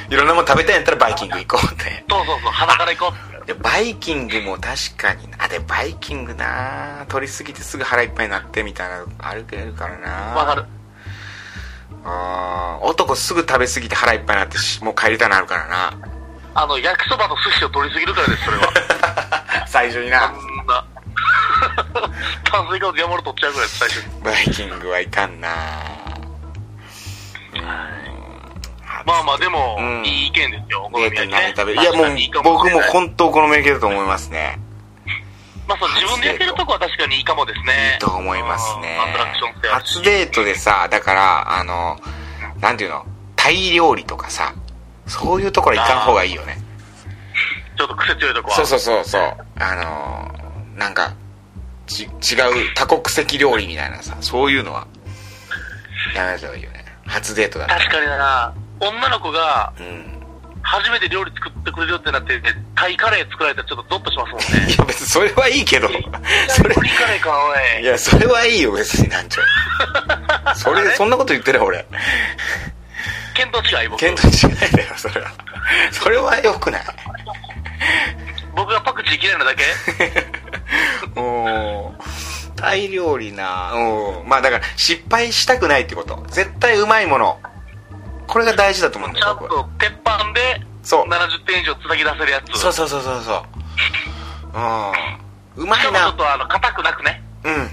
[0.10, 2.04] いろんなもん食べたいんやったらバイキング行こうって。
[2.10, 3.54] そうそうそうハナから行こうって。
[3.54, 5.38] バイキングも確かにな。
[5.46, 7.06] あでバイキングな。
[7.08, 10.12] 取りすぎてすぐ腹いっぱいになってみたいなのあるけどからな。
[10.36, 10.66] わかる。
[12.06, 15.94] あー男すぐ食べ過ぎて腹いっぱいになってしもう帰りたなるからな。
[16.56, 18.74] あの焼きそばと寿司を取りすぎるからですそれは
[19.74, 20.32] 最初にな。
[20.36, 20.86] そんな。
[22.44, 24.22] 炭水化物山盛り取っちゃうぐらい最初に。
[24.22, 25.50] バイキングはいかんな。
[29.04, 30.06] まあまあでも、うん。
[30.06, 30.84] いい意見ですよ。
[30.84, 31.54] お好み焼きね。
[31.58, 31.84] 食べるい。
[31.86, 34.60] やもう僕も本当お好み焼きだと思いますね。
[35.68, 37.94] まあそう自分で焼けるとこは確かにいいかもですね。
[37.94, 38.96] いいと思いますね。
[39.04, 39.96] うんアトラクション性あるし。
[39.96, 42.00] 初デートでさだからあの
[42.60, 43.08] なんていうの？
[43.36, 44.54] タイ料理とかさ
[45.08, 46.63] そういうところ行かん方がいいよね
[47.78, 49.38] ちょっと癖強いとこはそうそうそうそう。
[49.60, 50.44] あのー
[50.78, 51.14] なんか
[51.86, 54.88] ち違う多国籍料理みたいなさそういうのは
[56.16, 56.84] やめた方がいいよね。
[57.06, 57.80] 初デートだったら。
[57.82, 58.54] 確かにな。
[58.80, 60.10] 女の子がうん。
[60.66, 62.42] 初めて料理作ってくれるよってなって
[62.74, 64.72] タイカレー作られたらちょっとゾッとしますもんね。
[64.74, 65.90] いや別にそれはいいけど。
[66.48, 67.84] それタイカレーかおい。
[67.84, 69.42] いやそれはいいよ別に団長。
[70.56, 71.86] それそんなこと言ってる俺。
[73.36, 74.00] 見当違い僕。
[74.06, 75.32] 見当違いだよそれは。
[75.92, 76.82] それはよくない
[78.56, 79.64] 僕がパクチー嫌いなだけ？
[81.20, 81.94] おー。
[82.56, 83.74] タイ料理な。
[83.74, 86.24] うんまあだから失敗したくないってこと。
[86.30, 87.40] 絶対うまいもの。
[88.28, 91.08] これが大事だと思うんだちゃんと鉄板でそう。
[91.10, 92.58] 70点以上叩き出せるやつ。
[92.60, 93.44] そうそうそうそうそう。
[94.58, 95.64] うん。
[95.64, 97.22] うまいしかもちょっなとあの硬くなくね？
[97.44, 97.70] うん。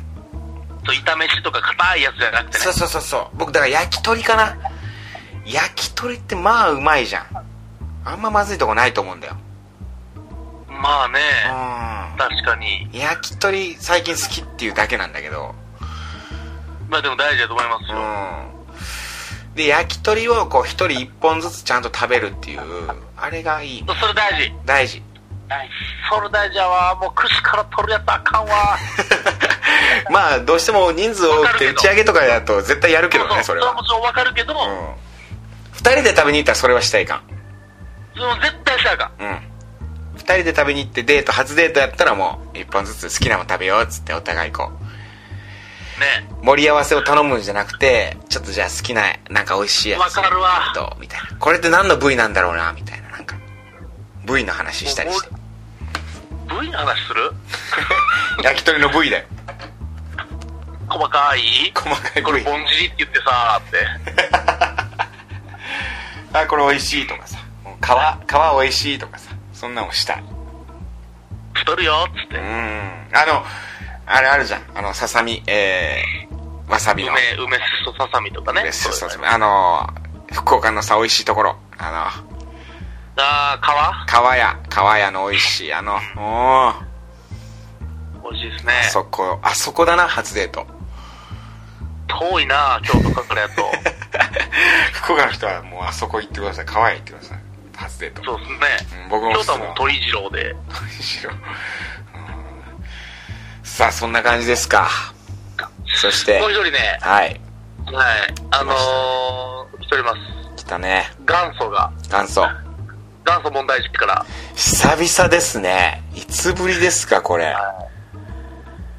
[0.87, 2.65] そう炒めしとか硬いやつじゃなくてね。
[2.65, 3.29] そうそうそうそう。
[3.35, 4.57] 僕だから焼き鳥かな。
[5.45, 7.27] 焼き鳥ってまあうまいじゃん。
[8.05, 9.37] あんままずいとこないと思うんだよ
[10.81, 11.21] まあね。
[12.15, 12.87] う確かに。
[12.87, 15.55] ん焼き鳥最近好きっていうだけなんだけど。
[16.89, 17.99] まあでも大事だと思いますうよ、
[19.53, 19.55] ん。
[19.55, 22.61] で焼き鳥をこう一人一本ずつちゃんと食べるっていう
[23.17, 23.85] あれがいい。
[23.87, 24.53] それ大事。
[24.65, 25.03] 大事。
[26.09, 28.79] それ大事やわもう串から取るやつあかんわ。
[30.11, 33.69] まあどうしても人数多くて打ち上げとかだと絶対やるけどねそれは。
[33.69, 34.95] はもちろんわかるけど、うん。
[35.73, 37.23] 二人で食べに行ったらそれはしたらいかん。
[38.41, 39.27] 絶対したらあかん。
[39.27, 39.50] うん
[40.21, 46.01] 二人で食べに行ってデート初デートやったらもう一本ずつ好きなもの食べようっつってお互いこう。
[46.01, 46.29] ね。
[46.43, 50.73] 盛り合わせを頼むんじゃなくてちょっとじゃあ好きななんか美味しいやつわかるわ。
[50.75, 51.37] とみたいな。
[51.39, 52.73] これって何の部位なんだろうな？
[52.75, 53.09] みたいな。
[53.11, 53.37] なんか
[54.27, 55.29] 部位の話したりして。
[56.49, 57.33] 部位の話する？
[58.45, 59.25] 焼き鳥の部位だよ。
[60.89, 61.73] 細かい？
[61.75, 62.45] 細かいこ部位。
[62.45, 63.87] れぼんじりって言ってさって。
[66.39, 67.39] あこれ美味しいとかさ。
[67.83, 70.15] 皮皮美味しいとかさそんなのした。
[70.15, 70.25] い
[71.53, 72.37] 太るよっつって。
[72.37, 72.43] うん。
[72.43, 73.45] あの
[74.07, 74.63] あれあるじゃん。
[74.75, 77.11] あのささみえー、わさびの。
[77.11, 78.63] 梅梅しそささみとかね。
[78.63, 79.27] 梅しそささみ。
[79.27, 79.87] あの
[80.33, 81.57] 福岡のさ美味しいところ。
[81.77, 82.25] あ
[83.17, 84.59] あーの川屋。
[84.71, 85.75] 川屋の美味しい。
[85.75, 88.73] あのおー皮美味しいですね。
[88.87, 89.41] あそこ。
[89.43, 90.67] あそこだな初デート。
[92.09, 93.71] 遠いな京都からやと。
[94.95, 96.65] 福岡の人はもうあそこ行ってください。
[96.65, 97.50] 川屋行ってください
[97.81, 98.57] 初デートそうですね。
[99.05, 100.55] うん僕も京都はもう鳥次郎で。
[101.01, 101.39] しろうん。
[103.65, 104.89] さあそんな感じですか。
[105.87, 106.41] そして。
[106.41, 106.99] もう一人ね。
[107.01, 107.41] はい。
[107.87, 108.35] はい。
[108.51, 110.13] あのー、来ておりま
[110.57, 110.65] す。
[110.65, 111.11] 来たね。
[111.21, 111.91] 元祖が。
[112.11, 112.43] 元祖。
[113.25, 114.27] 元祖問題児から。
[114.55, 116.03] 久々ですね。
[116.15, 117.57] いつぶりですかこれ。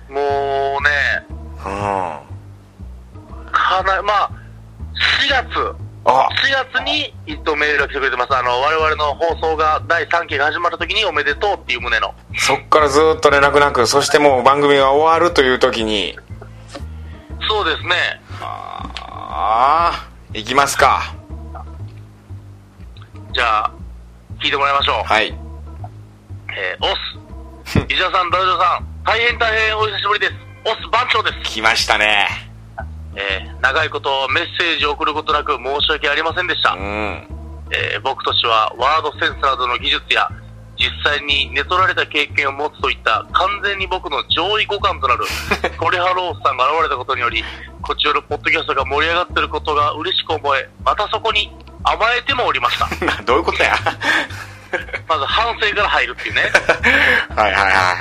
[0.10, 0.89] もうね。
[1.65, 2.32] うん。
[3.52, 4.32] かなまあ
[5.30, 8.36] 4月あ4月に一等メールが来てくれてます。
[8.36, 12.14] あの我々の放送が第3期が始まった時におめでとうっていう旨の。
[12.36, 16.18] そっからずっと連絡なくそしてもう番組が終わるという時に。
[17.48, 18.22] そうですね。
[18.40, 18.90] あ
[19.94, 21.16] あ行きますか。
[23.34, 23.72] じゃあ
[24.42, 25.04] 聞いてもらいましょう。
[25.04, 25.28] はい。
[26.58, 27.78] えー、オス。
[27.88, 30.34] 石田さん、ダルジョさん、大変大変お久しぶりです。
[30.66, 31.38] オス番長です。
[31.44, 32.51] 来ましたね
[33.15, 36.78] えー、長いことメッセージを送ることなく申し訳ありませんでしたう。
[36.78, 37.28] ん
[37.71, 40.28] えー、僕としてはワードセンスなどの技術や、
[40.78, 45.24] 実際に寝取られた経験を持つといった完全に僕の上位互換となる
[45.78, 47.43] コリハロースさんが現れたことにより、
[47.82, 52.88] こちらのポッドキャストが盛り上がっていることが嬉しく思え、またそこに甘えてもおりました。
[53.24, 53.76] どういうことや？
[55.08, 56.52] まず反省から入るっていうね。
[57.36, 57.95] はいはいはいはい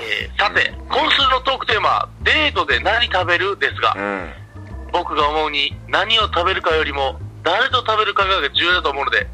[0.00, 3.56] えーさて、今週のトークテーマ、デートで何食べる？
[3.58, 4.32] ですが、うん
[4.92, 9.26] 僕が思うに何を食べるかよりも誰と食べるかが重要だと思うので、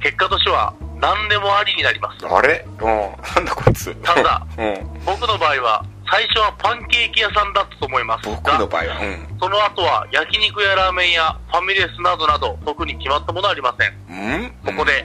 [0.00, 2.26] 結果としては何でもありになります。
[2.26, 2.64] あれ？
[2.80, 2.86] うん。
[2.86, 3.94] なんだこいつ。
[3.96, 4.46] ただ？
[4.56, 5.04] うん。
[5.04, 8.28] 僕の場合は最初はパンケーキ屋さんだったと思います。
[8.28, 9.38] 僕がの場合はうん。
[9.40, 13.92] その後は焼肉やラーメンやファミレスなどなど特に決まったものはありません。
[14.08, 14.50] うん？
[14.64, 15.04] ここで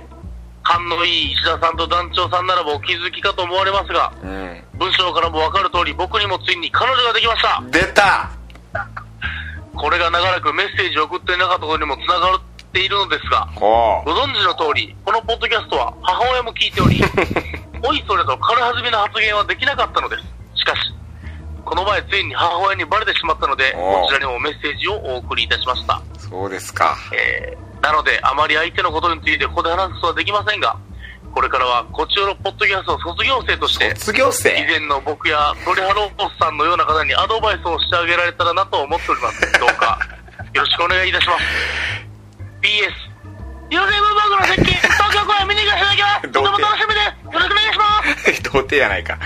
[0.64, 4.64] 勘のいい石田さんと団長さんならばお気づきかと思われますがうん。
[4.74, 7.64] 文章からも分かる通り僕にもついに彼女ができました。
[7.72, 8.30] 出た
[9.78, 12.42] これが長らくメッセージを送っていなかったことにもつながっ
[12.74, 17.02] ているのですがほご存知の通りこのポッドキャストは母親も聞いており
[17.84, 20.24] おいそれと軽はずみの発言はできなかったのです。
[20.56, 20.82] しかし
[21.64, 25.96] この前ついに母親にバレてしまったのでこちらにもメッセージをお送りいたしました。
[25.96, 26.98] うそうですか。
[27.14, 30.78] えーなので、あまり相手のことについてここで話すことはできませんが、
[31.34, 39.42] これからはこちらのポッドキャストの卒業生として、卒業以生前の僕や鳥ハローボスさんのような方にアドバイスをしてあげられたらなと思っております。
[39.60, 40.00] どうか、
[40.54, 41.44] よろしくお願いいたします。
[42.62, 43.18] PS、
[43.70, 46.22] ヨセブ僕の設計、東京公演見に行かせていただきます。
[46.22, 47.36] とても楽しみです。
[47.36, 47.86] よろしくお願いしま
[48.34, 48.44] す。
[48.48, 49.18] 童貞やないか。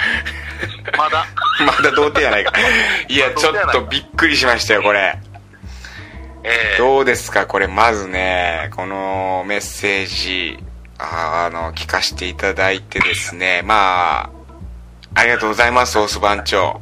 [0.98, 1.26] まだ、
[1.66, 2.54] まだ童貞やないか。
[3.08, 5.18] いやちょっとびっくりしましたよこれ。
[6.44, 10.58] えー、どうですかこれまずねこのメッセージ
[11.04, 13.62] あの聞かせていただいてですね。
[13.64, 14.30] まあ
[15.16, 16.80] ありがとうございますオス番長。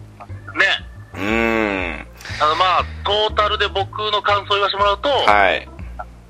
[0.55, 0.65] ね、
[1.13, 2.07] うーん。
[2.41, 5.67] あのまあ、トータルで僕の感想を言わせてもらうと、はい。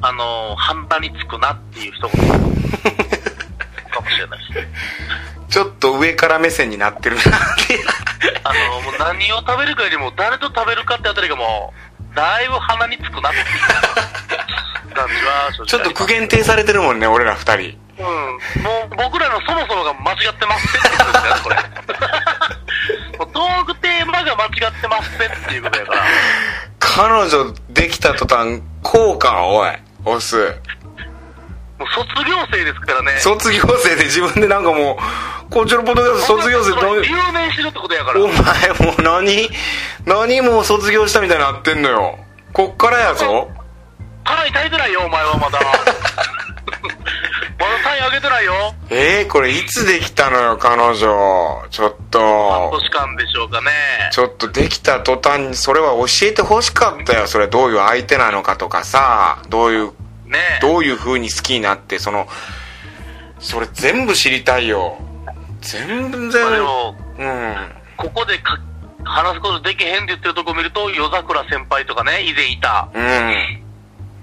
[0.02, 2.30] あの、鼻につくなっていう一言。
[3.92, 4.68] かもしれないです。
[5.50, 7.26] ちょっと上から目線になってるなっ
[7.68, 7.88] ていう。
[8.44, 11.74] あの、もう何を食べるかよりも誰と食べるかってあたりがも
[12.14, 13.46] う、だいぶ鼻につくなっていう
[15.68, 18.64] ちょっと苦言呈されてるもんね俺ら二人うん。
[18.64, 21.56] もう僕らのそもそもが間違ってますってってことですよね、これ。
[23.20, 26.04] もうトークテーマが間違ってますってっていうことやから。
[26.80, 29.72] 彼女できた途端こうかおい
[30.06, 30.38] オス
[31.78, 33.20] もう卒業生ですからね。
[33.20, 34.98] 卒業生で自分でなんかも
[35.48, 38.22] うこっちのポッドキャスト卒業生どう留年してるってことやから。
[38.22, 39.50] お前もう何？
[40.06, 42.18] 何もう卒業したみたいになってんのよ
[42.54, 43.50] こっからやぞ
[44.30, 45.60] 単位足りてないよ、お前はまだ。
[47.60, 48.76] まだ単位上げてないよ。
[48.92, 51.66] えー、これいつできたのよ彼女。
[51.72, 53.72] ちょっ半と年間でしょうかね。
[54.12, 57.48] ちょっとできた途端にそれは教えてほしかったよそれ。
[57.48, 59.40] どういう相手なのかとかさ。
[59.50, 59.94] どういう
[60.26, 62.28] ねどういう風に好きになってその
[63.40, 64.98] それ全部知りたいよ。
[65.62, 66.42] 全然。
[67.18, 67.72] うん。
[67.98, 68.60] ここでか
[69.04, 72.90] 話すことできへんって言ってるとこ見ると、夜桜先輩とかね、以前いた。
[72.94, 73.69] うん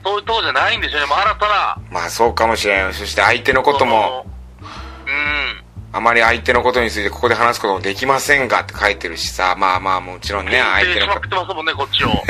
[0.07, 1.07] そういうとこじゃないんですよね。
[1.07, 1.77] もう新たな。
[1.91, 4.25] まあそうかもしれんそして相手のことも。
[4.61, 5.65] うん。
[5.93, 12.09] あまり相手のことについてここで話すこともできませんがって書いてるしさまあまあもちろんね相手のこ定しまくってますもんね、こっちを。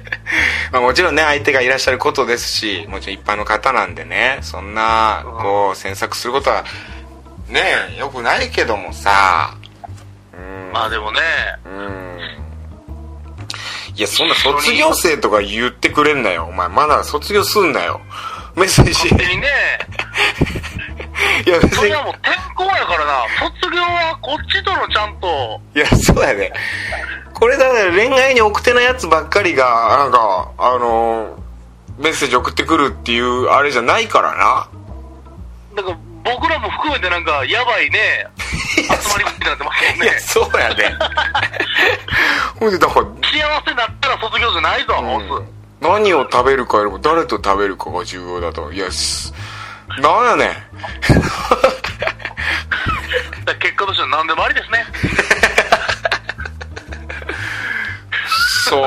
[0.72, 6.64] まあもちろんね相手がいらっしゃることですしもちろん一般の方なんでねそんなこう詮索することは
[7.48, 9.54] ねよくないけどもさ
[10.34, 11.20] うんまあでもね、
[11.64, 12.49] うん
[13.96, 16.44] いやそんな卒業生とか言ってくれんなよ。
[16.44, 18.00] お前まだ卒業すんなよ。
[18.56, 18.92] メッセージ。
[18.92, 19.48] 勝手にね、
[21.46, 21.76] いや別に。
[21.76, 23.24] それはもう転校やからな。
[23.60, 26.52] 卒業はこっちとのちゃんと、いやそうやで。
[27.34, 29.64] これだから恋愛に奥手なやつばっかりが
[29.98, 31.38] なんかあの
[31.98, 34.68] メッセージ送ってくるっていうあれじゃないからな。
[35.74, 38.26] なんか僕らも含めてなんか、やばいね、
[38.76, 40.20] 集まりみたいになってますもんいやね。
[40.20, 40.84] そうやで
[42.60, 43.12] ほんでだから幸
[43.64, 45.42] せになったら卒業じゃないぞ、オス。
[45.80, 48.70] 何を食べるかよりも誰と食べるかが重要だと。
[48.70, 49.32] いやす
[50.00, 50.50] なんやねん。
[53.58, 54.84] 結果としては何でもありですね。
[58.68, 58.82] そう。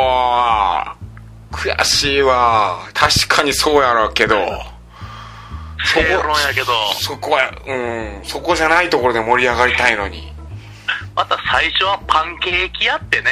[1.56, 2.80] 悔しいわ。
[2.94, 4.36] 確かにそうやろうけど。
[5.86, 6.68] そ正論やけど、
[7.02, 8.22] そこはうん。
[8.24, 10.33] そこじゃないところで盛り上がりたいのに
[11.16, 13.32] また最初はパンケーキ屋ってね。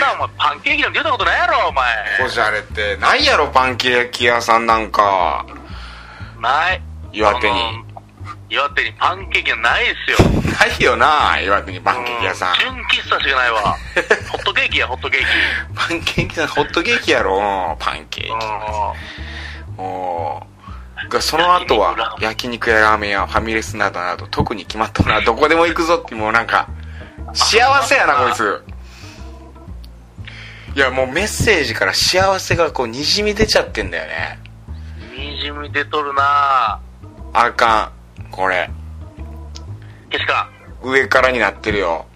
[0.00, 1.84] なお前パンケーキなんて言ったことないやろ、お前。
[2.22, 5.46] こじゃれってないやろパンケーキ屋さんなんか
[6.40, 6.82] ない。
[7.12, 7.60] 岩手に。
[8.48, 10.30] 岩手にパンケーキはないですよ。
[10.58, 13.76] ないよな岩手にパンケーキ屋さんうん純喫茶しかないわ。
[14.30, 15.26] ホットケーキや、ホットケーキ。
[15.74, 20.51] パンケーキさんホットケーキやろパンケーキうんおー
[21.08, 26.68] がその後は焼肉やラーメンやファミレスなどなど特に決まったものはどこでも行くぞってもうなんか
[27.34, 28.62] 幸せやなこいつ。
[30.74, 34.38] いやもうメッセージから幸せがこうにじみ出ちゃってんだよね。
[35.14, 36.80] にじみ出とるな。
[37.34, 38.70] あかんこれ。
[40.10, 40.50] けしか、
[40.82, 42.06] 上からになってるよ。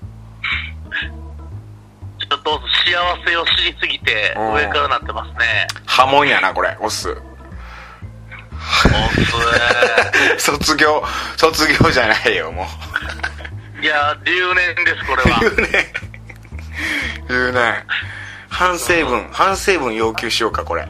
[2.18, 4.55] ちょっと幸せを知りすぎて、うん。
[4.55, 5.66] 上からなってますね。
[5.87, 7.16] 波紋やなこれオス
[8.97, 11.03] おっす卒業
[11.37, 12.67] 卒業じゃないよも
[13.83, 15.41] いや、留年です、これは。
[15.41, 15.93] 言うね
[17.29, 17.85] 言うね
[18.49, 20.89] 反省文反省文要求しようかこれ。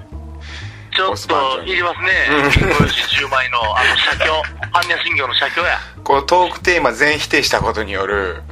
[0.94, 2.50] ちょっと、いりますね。
[2.50, 4.66] 人吉10枚の、あの、写経。
[4.76, 5.78] 般若心経の写経や。
[6.04, 8.42] こうトークテーマ全否定したことによる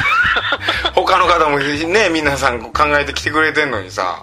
[0.94, 4.22] 他の方もね皆さん考えてきてくれてんのにさ。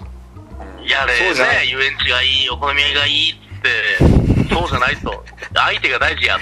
[0.85, 5.23] やれ、ね、遊園地がいい、お好み焼きがいいって、そうじゃないと。
[5.53, 6.37] 相手が大事や。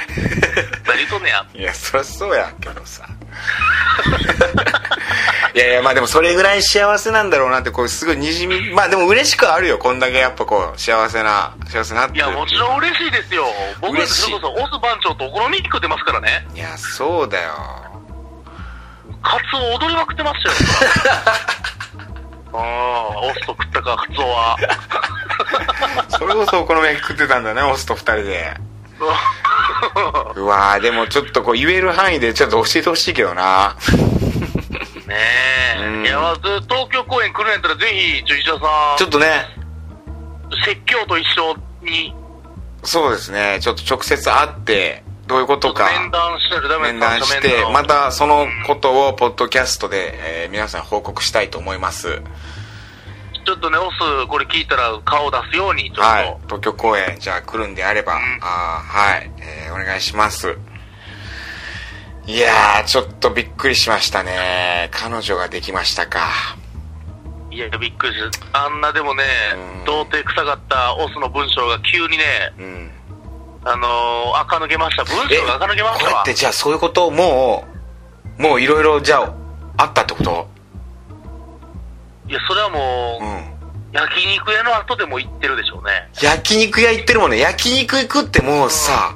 [0.88, 1.46] 何言うとんねや。
[1.54, 3.08] いやそりゃそうやけどさ
[5.56, 13.46] いやいやまあでもそれぐらい幸せなんだろうなってこうすごいにじみまあでも嬉しくはあるよこんだけやっぱこう幸せな幸せになっていや、もちろん嬉しいですよ。
[13.82, 16.48] 僕だって嬉しいそれこそ、オス番長とお好み食ってますからね。
[16.56, 17.54] いやそうだよ
[19.22, 20.56] カツオ踊りまくってましたよ。
[22.54, 24.58] ああ、オスと食ったか、カツオは。
[26.10, 28.58] それこそお好み焼き食ってたんだねオスと二人で。
[30.36, 30.46] う。
[30.46, 33.76] わーでもちょっとこう言える範囲でちょっと教えてほしいけどな。
[35.08, 35.18] ね
[35.80, 36.06] うん。
[36.06, 36.10] え。
[36.10, 39.46] いや、まず東京公演来るんやったらぜひ、ちょ、石田さん、ちょっとね。
[40.66, 42.16] 説教と一緒に。
[42.84, 43.60] そうですね。
[43.62, 45.86] ちょっと直接会ってどういうことか。
[45.86, 52.22] 面談したらダメ面談してまたそのことをポッドキャストで、えー皆さん報告したいと思います。
[53.46, 56.02] ちょっとね、オス、これ聞いたら顔出すように、ちょっと。
[56.02, 56.38] はい。
[56.46, 58.18] 東京公演じゃあ来るんであれば、ん。
[58.42, 60.58] あーはい、えーお願いします。
[62.26, 64.90] いやーちょっとびっくりしましたね。
[64.92, 66.30] 彼女ができましたか。
[67.52, 68.32] いや、びっくりする。
[68.54, 69.24] あんなでもね
[69.80, 72.24] うん、童貞臭かったオスの文章が急にね、
[72.58, 72.92] うん
[73.66, 75.04] あのー、垢抜けました。
[75.06, 76.40] 文え章が垢抜けましたわこれって。
[76.40, 77.66] じゃあそういうことも
[78.38, 79.34] うもういろいろじゃあ
[79.78, 80.48] あったってこと？
[82.28, 83.54] いや、それはもう、うん
[83.94, 86.10] 焼肉屋の後でも言ってるでしょうね。
[86.20, 89.16] 焼肉屋行ってるもんね焼肉行くってもうさ、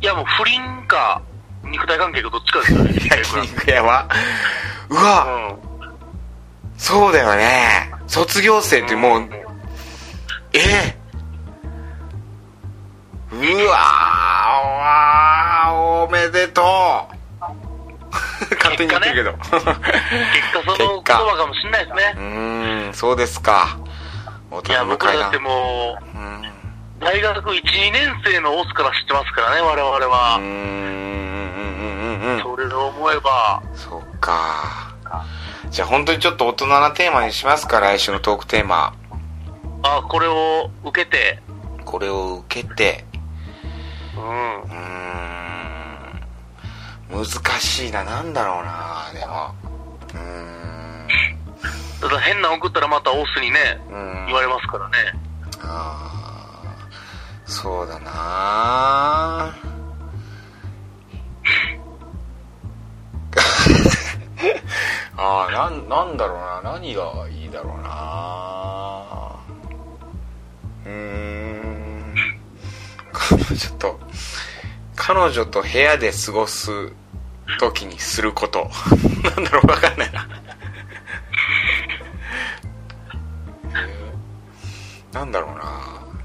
[0.00, 1.22] いや、もう不倫か、
[1.62, 2.92] 肉体関係かどっちかですよね。
[3.08, 4.08] 焼肉屋は
[4.88, 5.58] うわ、うん。
[6.76, 9.30] そうだよね卒業生ってもう、ん
[10.52, 10.98] え？
[13.34, 13.76] うわ
[16.06, 16.64] おめでとう。
[18.56, 19.60] 勝手に言ってるけど、結果
[20.64, 22.14] その言葉かもしんないですね。
[22.16, 22.20] う。
[22.20, 23.78] ーんそうですか。
[24.50, 26.42] 大いや、僕らだってもう、うん。
[27.00, 30.38] 大学1、2年生のオスから知ってますからね、我々は。
[30.38, 30.54] んうんうん
[32.20, 32.42] うんうん。
[32.42, 34.94] それを思えば、そっか。
[35.70, 38.94] じゃあ本当にちょっと大人なテーマにしますか来週のトークテーマ。
[39.82, 41.40] あ、これを受けて、
[41.84, 43.04] これを受けて
[44.16, 44.62] うん。
[44.62, 44.74] うー
[47.18, 47.24] ん。
[47.24, 47.24] 難
[47.60, 49.54] しいななんだろうなでも。
[50.14, 51.08] うーん
[52.00, 54.26] だから変なの送ったらまたオスにね、うん。
[54.26, 54.96] 言われますからね。
[55.60, 57.50] あー。
[57.50, 58.10] そうだな。
[65.16, 66.72] ああなんなんだろうな。
[66.72, 67.90] 何がいいだろうな。
[70.84, 71.33] うーん
[73.58, 74.00] ちょっと
[74.96, 76.92] 彼女と部屋で過ごす
[77.58, 78.70] 時にすること。
[79.22, 80.26] なんだろう分かんないな。
[83.74, 83.74] え
[85.12, 85.62] ーなんだろうな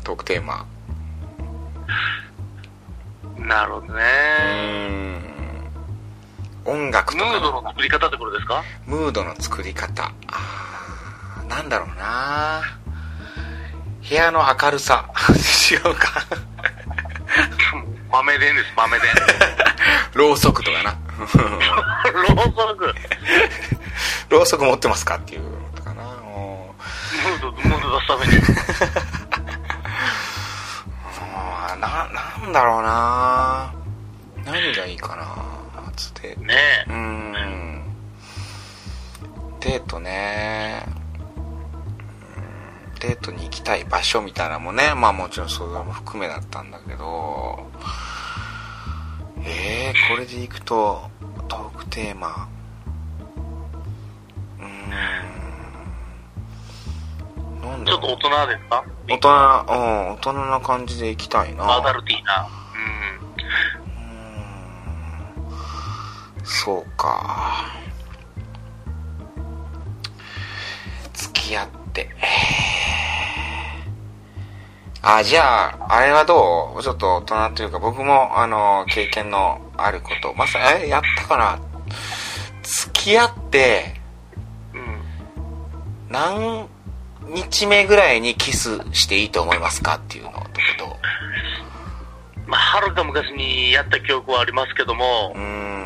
[0.04, 0.66] トークテーマ。
[3.38, 4.04] なるほどうね。
[4.04, 5.20] ーん。
[6.66, 7.26] 音楽とか。
[7.26, 8.64] ムードの作り方ってことですか？
[8.86, 10.12] ムードの作り方。
[11.48, 12.62] なんだろうな。
[14.08, 15.10] 部屋の明るさ。
[15.72, 16.24] 違うか
[18.12, 19.10] 豆電です、豆電。
[20.14, 20.98] ろうそくとかな。
[22.14, 22.96] ろうそく。
[24.30, 26.04] ろうそく持ってますかっていうのとかな。
[26.04, 26.76] も
[27.24, 28.80] ムード、ムード出すために。
[31.80, 33.74] ななんだろうな。
[34.46, 36.36] 何がいいかなつって。
[36.36, 37.84] ねうーん。
[39.62, 40.84] デートね。
[40.88, 40.89] うん
[43.00, 44.94] デートに行きたい場所みたいなのもね。
[44.96, 47.70] まあもちろんそれも含めだったんだけど。
[49.42, 51.10] えー、これでいくと
[51.48, 52.48] トークテーマ。
[54.60, 54.90] うーん。
[57.62, 58.84] なんだちょっと大人ですか？
[59.08, 61.72] 大人なうん大人な感じで行きたいな。
[61.74, 62.48] アダルティーな。
[66.44, 67.66] そうか。
[71.14, 72.10] 付き合って
[75.02, 76.84] あじゃああれはどう？
[76.84, 81.60] ちょっと大人というか僕もあの経験のあることまさえやったかな？
[82.64, 83.96] 付き合って
[84.74, 84.82] うん。
[84.82, 85.00] うん。
[86.10, 86.68] 何
[87.28, 90.38] 日目ぐらいにキスしていいと思いますかっていうのと
[90.80, 90.90] どう
[92.48, 95.79] まあ、はるか昔にやった記憶はありますけども、うん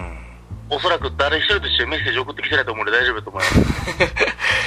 [0.76, 3.55] おそらく誰一人としてメッセージ送ってきてないと思うんで大丈夫だと思います。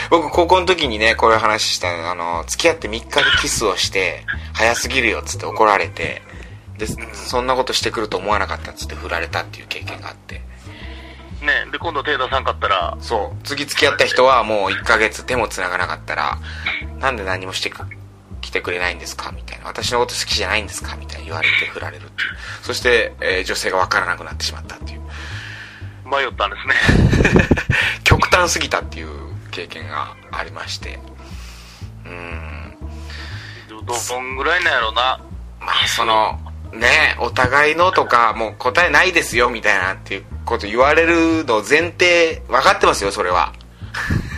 [0.11, 2.11] 僕高校の時にねこういう話したの。
[2.11, 6.23] あの付き合って3日でキスをして早すぎるよっつって怒られて。
[6.79, 10.43] でそんなことしてくると思わなかったっつって振られたっていう経験があって。
[11.43, 13.47] ね、で、今度手出さんかったら、そう。
[13.47, 16.39] 次付き合った人はもう1ヶ月手も繋がなかったら
[16.99, 17.85] なんで何もしてく
[18.41, 19.67] 来てくれないんですかみたいな。
[19.67, 22.29] 私のこと好きじゃないんですかみたいに言われて振られるっていう。
[22.63, 25.03] そして、えー女性が分からなくなってしまったっていう
[26.07, 26.75] 迷ったんですね。
[28.05, 29.09] 極端すぎたっていう
[29.51, 30.99] 経験がありまして
[32.05, 32.77] うーん
[33.69, 35.21] どどんぐらいなんやろうな。
[35.61, 36.39] まあその
[36.73, 43.53] ねお互いのとかもう答えないですよみたいなっていうこと言われるの前提分かってますよそれは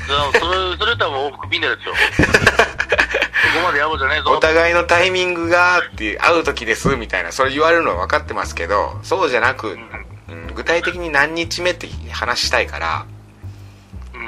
[0.08, 1.94] それ、それ多分往復ビンダですよ。
[2.18, 4.30] そこまで野暮じゃねえぞ。
[4.30, 10.07] お互いのタイミングがって会う時ですみたいなそれ言われるのは分かってますけどそうじゃなく、うん
[10.54, 13.06] 具体的に何日目って話したいから、
[14.14, 14.18] う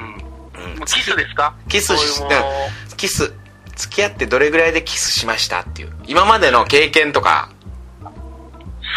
[0.61, 0.75] ん。
[0.77, 0.85] うん。
[0.85, 1.55] キスですか？
[1.69, 2.23] キスし
[2.97, 3.33] キス。
[3.75, 5.93] 付き合ってどれぐらいでキスしましたっていう。
[6.05, 7.49] 今までの経験とか。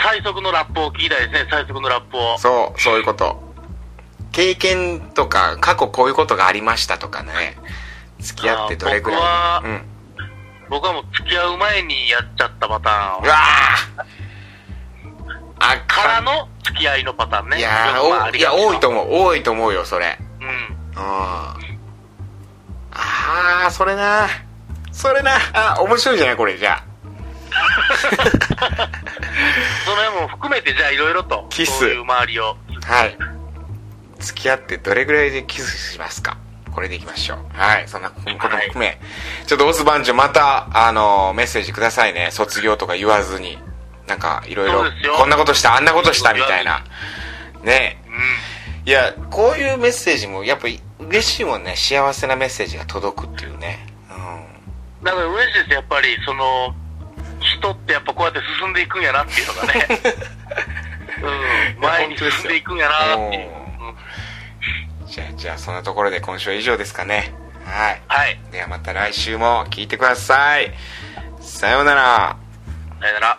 [0.03, 2.37] 最速のラップを聞きたいですね、最速のラップを。
[2.39, 3.43] そうそういうこと。
[4.33, 7.57] 経験とか過去こういうことがありましたとかね。
[8.19, 9.21] 付き合ってどれぐらい。
[9.21, 9.83] 僕はうん。
[10.69, 13.25] 僕はもう付き合う前にやっちゃったパターン。
[13.25, 14.24] うわー
[15.67, 17.59] あからの付き合いのパターンね。
[17.59, 19.09] いやまいや多いと思う。
[19.11, 20.19] 多いと思うよそれ。
[20.41, 20.47] うん。
[20.47, 20.99] うん。
[21.01, 21.57] あ
[23.67, 24.29] あそれな。
[24.93, 25.33] それな。
[25.53, 26.85] あ面白いじゃないこれじゃあ。
[29.85, 31.79] その辺も含めて、じゃあいろいろと、キス。
[31.79, 32.57] そういう周りを。
[32.85, 33.17] はい。
[34.19, 36.37] 付き合ってどれぐらいでキスしますか？
[36.73, 37.39] これでいきましょう。
[37.53, 38.99] はいそんなことも含め、
[39.47, 42.31] ちょっとオス番長またあのメッセージくださいね。
[42.33, 43.59] 卒業とか言わずに
[44.07, 44.85] なんかいろいろ
[45.17, 46.85] こんなことしたあんなことしたみたいな。
[47.63, 48.03] ね。
[48.07, 48.89] うん。
[48.89, 51.77] いやこういうメッセージもやっぱり嬉しいもんね。
[51.77, 53.87] 幸せなメッセージが届くっていうね。
[54.11, 55.05] うん。
[55.05, 56.75] だから嬉しいですやっぱり、その、
[57.41, 59.87] 人ってやっぱこうやって進んでいくんやなっていうのがね。
[61.77, 61.81] うん。
[61.81, 63.51] 前に進んでいくんやなっていう。
[65.03, 65.07] うん。
[65.07, 67.35] じゃあじゃあそんなところで今週は以上ですかね。
[67.65, 68.03] はい。
[68.09, 68.41] はい。
[68.51, 70.73] ではまた来週も聞いてください。
[71.41, 72.37] さようなら。
[73.01, 73.39] さよなら。